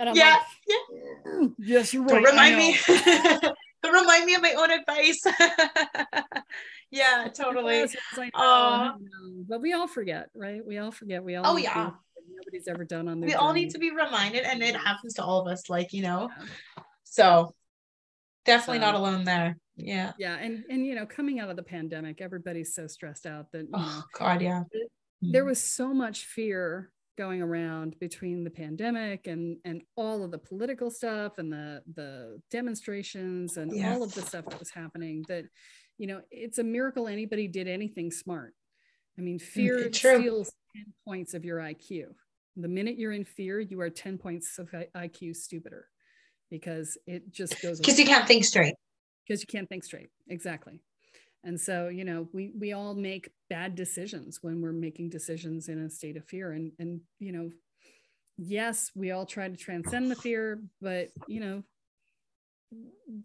And 0.00 0.08
I'm 0.08 0.16
yeah, 0.16 0.30
like, 0.30 0.40
yeah. 0.66 1.30
Mm, 1.30 1.54
yes, 1.58 1.92
you're 1.92 2.02
right. 2.02 2.14
Don't 2.14 2.24
remind 2.24 2.56
me. 2.56 2.76
Don't 3.82 3.94
remind 3.94 4.24
me 4.24 4.34
of 4.34 4.42
my 4.42 4.54
own 4.54 4.70
advice. 4.70 5.22
yeah, 6.90 7.28
totally. 7.32 7.86
oh. 8.34 8.92
But 9.46 9.60
we 9.60 9.74
all 9.74 9.86
forget, 9.86 10.30
right? 10.34 10.64
We 10.66 10.78
all 10.78 10.90
forget. 10.90 11.22
We 11.22 11.36
all. 11.36 11.46
Oh 11.46 11.56
yeah. 11.58 11.90
Nobody's 12.30 12.66
ever 12.66 12.84
done 12.84 13.08
on 13.08 13.20
their. 13.20 13.26
We 13.26 13.32
journey. 13.32 13.44
all 13.44 13.52
need 13.52 13.70
to 13.70 13.78
be 13.78 13.90
reminded, 13.90 14.44
and 14.44 14.62
it 14.62 14.74
happens 14.74 15.14
to 15.14 15.22
all 15.22 15.42
of 15.42 15.52
us. 15.52 15.68
Like 15.68 15.92
you 15.92 16.02
know, 16.02 16.30
yeah. 16.36 16.82
so 17.04 17.54
definitely 18.48 18.78
so, 18.78 18.86
not 18.86 18.94
alone 18.94 19.24
there. 19.24 19.56
Yeah. 19.76 20.12
Yeah, 20.18 20.36
and 20.36 20.64
and 20.68 20.84
you 20.84 20.94
know, 20.94 21.06
coming 21.06 21.40
out 21.40 21.50
of 21.50 21.56
the 21.56 21.62
pandemic, 21.62 22.20
everybody's 22.20 22.74
so 22.74 22.86
stressed 22.86 23.26
out 23.26 23.52
that. 23.52 23.66
oh 23.72 23.78
know, 23.78 24.02
God, 24.18 24.42
yeah. 24.42 24.64
There 25.20 25.44
was 25.44 25.60
so 25.60 25.92
much 25.92 26.26
fear 26.26 26.92
going 27.18 27.42
around 27.42 27.98
between 27.98 28.44
the 28.44 28.50
pandemic 28.50 29.26
and 29.26 29.58
and 29.64 29.82
all 29.96 30.22
of 30.22 30.30
the 30.30 30.38
political 30.38 30.88
stuff 30.88 31.38
and 31.38 31.52
the 31.52 31.82
the 31.94 32.40
demonstrations 32.48 33.56
and 33.56 33.74
yes. 33.74 33.92
all 33.92 34.04
of 34.04 34.14
the 34.14 34.22
stuff 34.22 34.44
that 34.46 34.58
was 34.60 34.70
happening 34.70 35.24
that 35.26 35.44
you 35.98 36.06
know 36.06 36.20
it's 36.30 36.58
a 36.58 36.62
miracle 36.62 37.08
anybody 37.08 37.48
did 37.48 37.66
anything 37.66 38.12
smart 38.12 38.54
i 39.18 39.20
mean 39.20 39.36
fear 39.36 39.78
mm, 39.78 39.94
steals 39.94 40.52
10 40.76 40.84
points 41.04 41.34
of 41.34 41.44
your 41.44 41.58
iq 41.58 42.04
the 42.56 42.68
minute 42.68 42.96
you're 42.96 43.12
in 43.12 43.24
fear 43.24 43.58
you 43.58 43.80
are 43.80 43.90
10 43.90 44.16
points 44.16 44.56
of 44.60 44.70
iq 44.70 45.34
stupider 45.34 45.88
because 46.50 46.98
it 47.06 47.32
just 47.32 47.60
goes 47.62 47.78
because 47.78 47.98
you 47.98 48.04
can't 48.04 48.26
think 48.26 48.44
straight. 48.44 48.74
Because 49.26 49.40
you 49.40 49.46
can't 49.46 49.68
think 49.68 49.84
straight. 49.84 50.08
Exactly. 50.28 50.80
And 51.44 51.60
so 51.60 51.88
you 51.88 52.04
know 52.04 52.28
we 52.32 52.52
we 52.58 52.72
all 52.72 52.94
make 52.94 53.30
bad 53.48 53.74
decisions 53.74 54.38
when 54.42 54.60
we're 54.60 54.72
making 54.72 55.10
decisions 55.10 55.68
in 55.68 55.78
a 55.78 55.90
state 55.90 56.16
of 56.16 56.24
fear. 56.24 56.52
And 56.52 56.72
and 56.78 57.00
you 57.18 57.32
know 57.32 57.50
yes 58.36 58.90
we 58.94 59.10
all 59.10 59.26
try 59.26 59.48
to 59.48 59.56
transcend 59.56 60.08
the 60.08 60.14
fear 60.14 60.62
but 60.80 61.08
you 61.26 61.40
know 61.40 61.60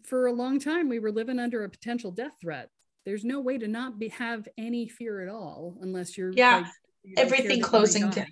for 0.02 0.26
a 0.26 0.32
long 0.32 0.58
time 0.58 0.88
we 0.88 0.98
were 0.98 1.12
living 1.12 1.38
under 1.38 1.64
a 1.64 1.68
potential 1.68 2.10
death 2.10 2.34
threat. 2.40 2.68
There's 3.04 3.24
no 3.24 3.40
way 3.40 3.58
to 3.58 3.68
not 3.68 3.98
be 3.98 4.08
have 4.08 4.48
any 4.56 4.88
fear 4.88 5.20
at 5.20 5.28
all 5.28 5.76
unless 5.82 6.16
you're 6.16 6.32
yeah. 6.32 6.58
like, 6.58 6.66
you 7.02 7.14
everything 7.18 7.60
closing 7.60 8.08
down. 8.10 8.26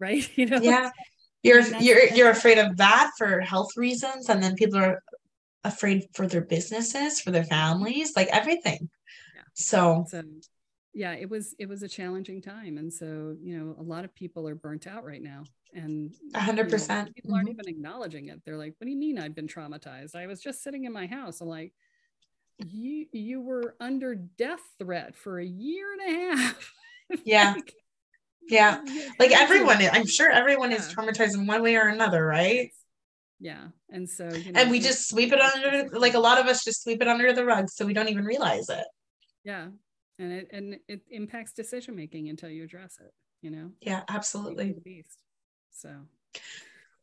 right? 0.00 0.28
You 0.36 0.46
know? 0.46 0.60
Yeah 0.60 0.90
you're 1.46 1.62
you're 1.78 2.04
you're 2.14 2.30
afraid 2.30 2.58
of 2.58 2.76
that 2.76 3.10
for 3.18 3.40
health 3.40 3.76
reasons 3.76 4.28
and 4.28 4.42
then 4.42 4.54
people 4.54 4.78
are 4.78 5.02
afraid 5.64 6.04
for 6.14 6.26
their 6.26 6.42
businesses 6.42 7.20
for 7.20 7.30
their 7.30 7.44
families 7.44 8.14
like 8.16 8.28
everything 8.28 8.88
so, 9.56 10.04
so 10.08 10.22
yeah, 10.92 11.12
it 11.12 11.28
was 11.28 11.54
it 11.58 11.68
was 11.68 11.82
a 11.82 11.88
challenging 11.88 12.42
time, 12.42 12.76
and 12.78 12.92
so 12.92 13.36
you 13.42 13.58
know 13.58 13.74
a 13.78 13.82
lot 13.82 14.04
of 14.04 14.14
people 14.14 14.46
are 14.46 14.54
burnt 14.54 14.86
out 14.86 15.04
right 15.04 15.22
now, 15.22 15.44
and 15.74 16.14
a 16.34 16.40
hundred 16.40 16.70
percent 16.70 17.14
people 17.14 17.34
aren't 17.34 17.48
mm-hmm. 17.48 17.60
even 17.60 17.68
acknowledging 17.68 18.28
it. 18.28 18.42
They're 18.44 18.58
like, 18.58 18.74
"What 18.78 18.84
do 18.84 18.90
you 18.90 18.98
mean 18.98 19.18
I've 19.18 19.34
been 19.34 19.46
traumatized? 19.46 20.14
I 20.14 20.26
was 20.26 20.40
just 20.40 20.62
sitting 20.62 20.84
in 20.84 20.92
my 20.92 21.06
house." 21.06 21.40
I'm 21.40 21.48
like, 21.48 21.72
"You 22.66 23.06
you 23.12 23.40
were 23.40 23.76
under 23.80 24.14
death 24.14 24.62
threat 24.78 25.16
for 25.16 25.38
a 25.38 25.46
year 25.46 25.86
and 25.92 26.00
a 26.02 26.36
half." 26.36 26.72
Yeah. 27.24 27.52
like, 27.54 27.72
yeah. 28.48 28.82
Like 29.18 29.32
everyone, 29.32 29.78
I'm 29.92 30.06
sure 30.06 30.30
everyone 30.30 30.70
yeah. 30.70 30.78
is 30.78 30.94
traumatized 30.94 31.34
in 31.34 31.46
one 31.46 31.62
way 31.62 31.76
or 31.76 31.88
another, 31.88 32.24
right? 32.24 32.70
Yeah. 33.40 33.68
And 33.90 34.08
so, 34.08 34.28
you 34.28 34.52
know, 34.52 34.60
and 34.60 34.70
we 34.70 34.80
just 34.80 35.08
sweep 35.08 35.32
it 35.32 35.40
under, 35.40 35.88
like 35.98 36.14
a 36.14 36.18
lot 36.18 36.38
of 36.38 36.46
us 36.46 36.64
just 36.64 36.82
sweep 36.82 37.02
it 37.02 37.08
under 37.08 37.32
the 37.32 37.44
rug 37.44 37.68
so 37.68 37.86
we 37.86 37.92
don't 37.92 38.08
even 38.08 38.24
realize 38.24 38.68
it 38.68 38.86
yeah 39.46 39.68
and 40.18 40.32
it 40.32 40.48
and 40.52 40.76
it 40.88 41.00
impacts 41.10 41.52
decision 41.52 41.94
making 41.94 42.28
until 42.28 42.50
you 42.50 42.64
address 42.64 42.98
it 43.00 43.12
you 43.40 43.50
know 43.50 43.70
yeah 43.80 44.02
absolutely 44.08 44.72
the 44.72 44.80
beast 44.80 45.22
so 45.70 45.88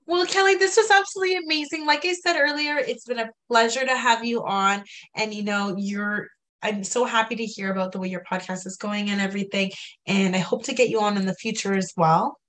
well 0.05 0.25
Kelle 0.25 0.59
this 0.59 0.75
was 0.75 0.91
absolutely 0.91 1.37
amazing 1.37 1.85
like 1.85 2.05
i 2.05 2.13
said 2.13 2.35
earlier 2.37 2.77
it's 2.77 3.05
been 3.05 3.19
a 3.19 3.29
pleasure 3.47 3.85
to 3.85 3.95
have 3.95 4.25
you 4.25 4.43
on 4.43 4.83
and 5.15 5.33
you 5.33 5.43
know 5.43 5.75
you're 5.77 6.27
i'm 6.63 6.83
so 6.83 7.05
happy 7.05 7.35
to 7.35 7.45
hear 7.45 7.71
about 7.71 7.91
the 7.91 7.99
way 7.99 8.07
your 8.07 8.23
podcast 8.29 8.65
is 8.65 8.77
going 8.77 9.09
and 9.09 9.21
everything 9.21 9.71
and 10.07 10.35
i 10.35 10.39
hope 10.39 10.63
to 10.63 10.73
get 10.73 10.89
you 10.89 10.99
on 10.99 11.17
in 11.17 11.25
the 11.25 11.35
future 11.35 11.75
as 11.75 11.93
well 11.95 12.39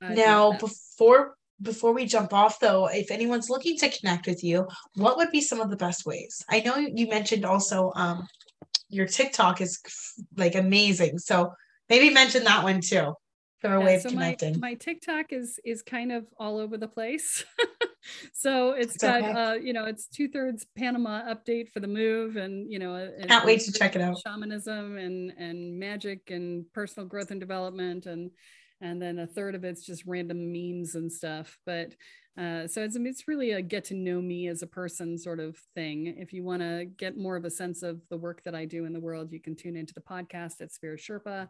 I 0.00 0.14
now 0.14 0.52
before 0.52 1.34
before 1.60 1.92
we 1.92 2.06
jump 2.06 2.32
off 2.32 2.60
though 2.60 2.88
if 2.88 3.10
anyone's 3.10 3.50
looking 3.50 3.76
to 3.78 3.88
connect 3.88 4.26
with 4.26 4.44
you 4.44 4.66
what 4.96 5.16
would 5.16 5.30
be 5.30 5.40
some 5.40 5.60
of 5.60 5.70
the 5.70 5.76
best 5.76 6.06
ways 6.06 6.44
i 6.48 6.60
know 6.60 6.76
you 6.76 7.08
mentioned 7.08 7.44
also 7.44 7.92
um, 7.96 8.26
your 8.92 9.06
TikTok 9.06 9.60
is 9.60 9.80
like 10.36 10.54
amazing. 10.54 11.18
So 11.18 11.54
maybe 11.88 12.10
mention 12.10 12.44
that 12.44 12.62
one 12.62 12.80
too 12.80 13.14
for 13.58 13.74
a 13.74 13.80
yeah, 13.80 13.84
way 13.84 13.94
of 13.96 14.02
so 14.02 14.10
connecting. 14.10 14.60
My, 14.60 14.70
my 14.70 14.74
TikTok 14.74 15.32
is 15.32 15.58
is 15.64 15.82
kind 15.82 16.12
of 16.12 16.26
all 16.38 16.58
over 16.58 16.76
the 16.76 16.88
place. 16.88 17.44
so 18.32 18.72
it's, 18.72 18.96
got 18.96 19.22
okay. 19.22 19.30
uh, 19.32 19.54
you 19.54 19.72
know, 19.72 19.84
it's 19.84 20.06
two 20.06 20.28
thirds 20.28 20.66
Panama 20.76 21.22
update 21.22 21.70
for 21.70 21.80
the 21.80 21.88
move 21.88 22.36
and 22.36 22.70
you 22.70 22.78
know 22.78 22.94
and, 22.94 23.28
can't 23.28 23.46
wait 23.46 23.60
to 23.60 23.72
check 23.72 23.96
it 23.96 24.02
out. 24.02 24.18
Shamanism 24.26 24.96
and 24.96 25.32
and 25.38 25.78
magic 25.78 26.30
and 26.30 26.64
personal 26.72 27.08
growth 27.08 27.30
and 27.30 27.40
development 27.40 28.06
and 28.06 28.30
and 28.80 29.00
then 29.00 29.18
a 29.20 29.26
third 29.26 29.54
of 29.54 29.64
it's 29.64 29.86
just 29.86 30.04
random 30.06 30.52
memes 30.52 30.94
and 30.94 31.10
stuff. 31.10 31.56
But 31.64 31.94
uh, 32.38 32.66
so 32.66 32.82
it's, 32.82 32.96
it's 32.96 33.28
really 33.28 33.52
a 33.52 33.60
get 33.60 33.84
to 33.84 33.94
know 33.94 34.20
me 34.20 34.48
as 34.48 34.62
a 34.62 34.66
person 34.66 35.18
sort 35.18 35.38
of 35.38 35.56
thing. 35.74 36.14
If 36.18 36.32
you 36.32 36.42
want 36.42 36.62
to 36.62 36.86
get 36.96 37.16
more 37.16 37.36
of 37.36 37.44
a 37.44 37.50
sense 37.50 37.82
of 37.82 38.00
the 38.08 38.16
work 38.16 38.42
that 38.44 38.54
I 38.54 38.64
do 38.64 38.86
in 38.86 38.92
the 38.92 39.00
world, 39.00 39.32
you 39.32 39.40
can 39.40 39.54
tune 39.54 39.76
into 39.76 39.94
the 39.94 40.00
podcast 40.00 40.60
at 40.60 40.72
Spirit 40.72 41.00
Sherpa. 41.00 41.48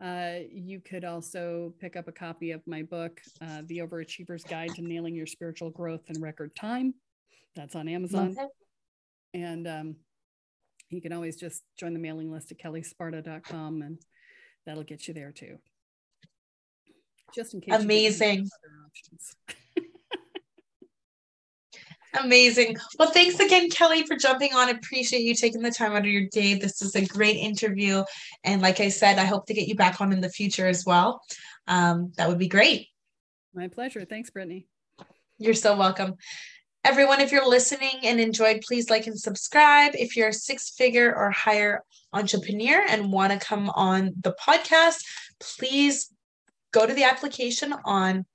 Uh, 0.00 0.40
you 0.50 0.80
could 0.80 1.04
also 1.04 1.72
pick 1.80 1.96
up 1.96 2.08
a 2.08 2.12
copy 2.12 2.50
of 2.50 2.60
my 2.66 2.82
book, 2.82 3.20
uh, 3.40 3.62
The 3.66 3.78
Overachiever's 3.78 4.44
Guide 4.44 4.74
to 4.74 4.82
Nailing 4.82 5.14
Your 5.14 5.26
Spiritual 5.26 5.70
Growth 5.70 6.02
in 6.08 6.20
Record 6.20 6.54
Time. 6.56 6.94
That's 7.54 7.76
on 7.76 7.88
Amazon. 7.88 8.36
And 9.32 9.66
um, 9.66 9.96
you 10.90 11.00
can 11.00 11.12
always 11.12 11.36
just 11.36 11.62
join 11.78 11.92
the 11.92 12.00
mailing 12.00 12.30
list 12.30 12.52
at 12.52 12.58
kellesparta.com 12.58 13.82
and 13.82 13.98
that'll 14.66 14.84
get 14.84 15.06
you 15.08 15.14
there 15.14 15.32
too. 15.32 15.58
Just 17.34 17.54
in 17.54 17.60
case. 17.60 17.82
Amazing. 17.82 18.48
Amazing. 22.22 22.76
Well, 22.98 23.10
thanks 23.10 23.40
again, 23.40 23.68
Kelle, 23.70 24.04
for 24.06 24.16
jumping 24.16 24.54
on. 24.54 24.70
Appreciate 24.70 25.22
you 25.22 25.34
taking 25.34 25.62
the 25.62 25.70
time 25.70 25.92
out 25.92 25.98
of 25.98 26.06
your 26.06 26.28
day. 26.30 26.54
This 26.54 26.80
is 26.80 26.94
a 26.94 27.04
great 27.04 27.36
interview. 27.36 28.04
And 28.44 28.62
like 28.62 28.80
I 28.80 28.88
said, 28.88 29.18
I 29.18 29.24
hope 29.24 29.46
to 29.46 29.54
get 29.54 29.66
you 29.66 29.74
back 29.74 30.00
on 30.00 30.12
in 30.12 30.20
the 30.20 30.28
future 30.28 30.66
as 30.68 30.84
well. 30.86 31.20
Um, 31.66 32.12
that 32.16 32.28
would 32.28 32.38
be 32.38 32.48
great. 32.48 32.88
My 33.52 33.68
pleasure. 33.68 34.04
Thanks, 34.04 34.30
Brittany. 34.30 34.66
You're 35.38 35.54
so 35.54 35.76
welcome. 35.76 36.14
Everyone, 36.84 37.20
if 37.20 37.32
you're 37.32 37.48
listening 37.48 38.00
and 38.04 38.20
enjoyed, 38.20 38.60
please 38.60 38.90
like 38.90 39.06
and 39.06 39.18
subscribe. 39.18 39.92
If 39.94 40.16
you're 40.16 40.28
a 40.28 40.32
six 40.32 40.70
figure 40.70 41.14
or 41.14 41.30
higher 41.30 41.82
entrepreneur 42.12 42.84
and 42.88 43.10
want 43.10 43.32
to 43.32 43.44
come 43.44 43.70
on 43.70 44.12
the 44.20 44.36
podcast, 44.46 45.02
please 45.40 46.12
go 46.72 46.86
to 46.86 46.92
the 46.92 47.04
application 47.04 47.74
on 47.84 48.26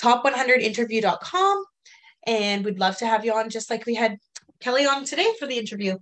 top100interview.com 0.00 1.64
and 2.26 2.64
we'd 2.64 2.78
love 2.78 2.96
to 2.98 3.06
have 3.06 3.24
you 3.24 3.34
on 3.34 3.50
just 3.50 3.70
like 3.70 3.86
we 3.86 3.94
had 3.94 4.16
Kelle 4.60 4.88
on 4.88 5.04
today 5.04 5.26
for 5.38 5.46
the 5.46 5.58
interview. 5.58 5.96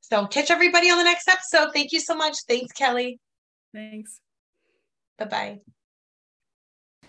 So 0.00 0.26
catch 0.26 0.50
everybody 0.50 0.90
on 0.90 0.98
the 0.98 1.04
next 1.04 1.28
episode. 1.28 1.72
Thank 1.72 1.92
you 1.92 2.00
so 2.00 2.14
much. 2.14 2.36
Thanks, 2.48 2.72
Kelle. 2.72 3.14
Thanks. 3.74 4.20
Bye 5.18 5.24
bye. 5.24 5.58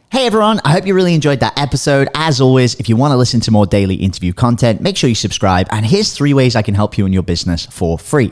Hey 0.10 0.26
everyone, 0.26 0.62
I 0.64 0.72
hope 0.72 0.88
you 0.88 0.94
really 0.96 1.14
enjoyed 1.14 1.42
that 1.42 1.60
episode. 1.60 2.08
As 2.16 2.40
always, 2.40 2.76
if 2.76 2.88
you 2.88 2.96
want 2.96 3.12
to 3.12 3.18
listen 3.18 3.42
to 3.42 3.52
more 3.52 3.66
daily 3.66 3.96
interview 3.96 4.32
content, 4.32 4.80
make 4.80 4.96
sure 4.96 5.10
you 5.10 5.16
subscribe. 5.16 5.68
And 5.70 5.86
here's 5.86 6.14
three 6.14 6.34
ways 6.34 6.56
I 6.56 6.62
can 6.62 6.76
help 6.76 6.98
you 6.98 7.06
in 7.06 7.12
your 7.12 7.24
business 7.24 7.66
for 7.66 8.00
free. 8.00 8.32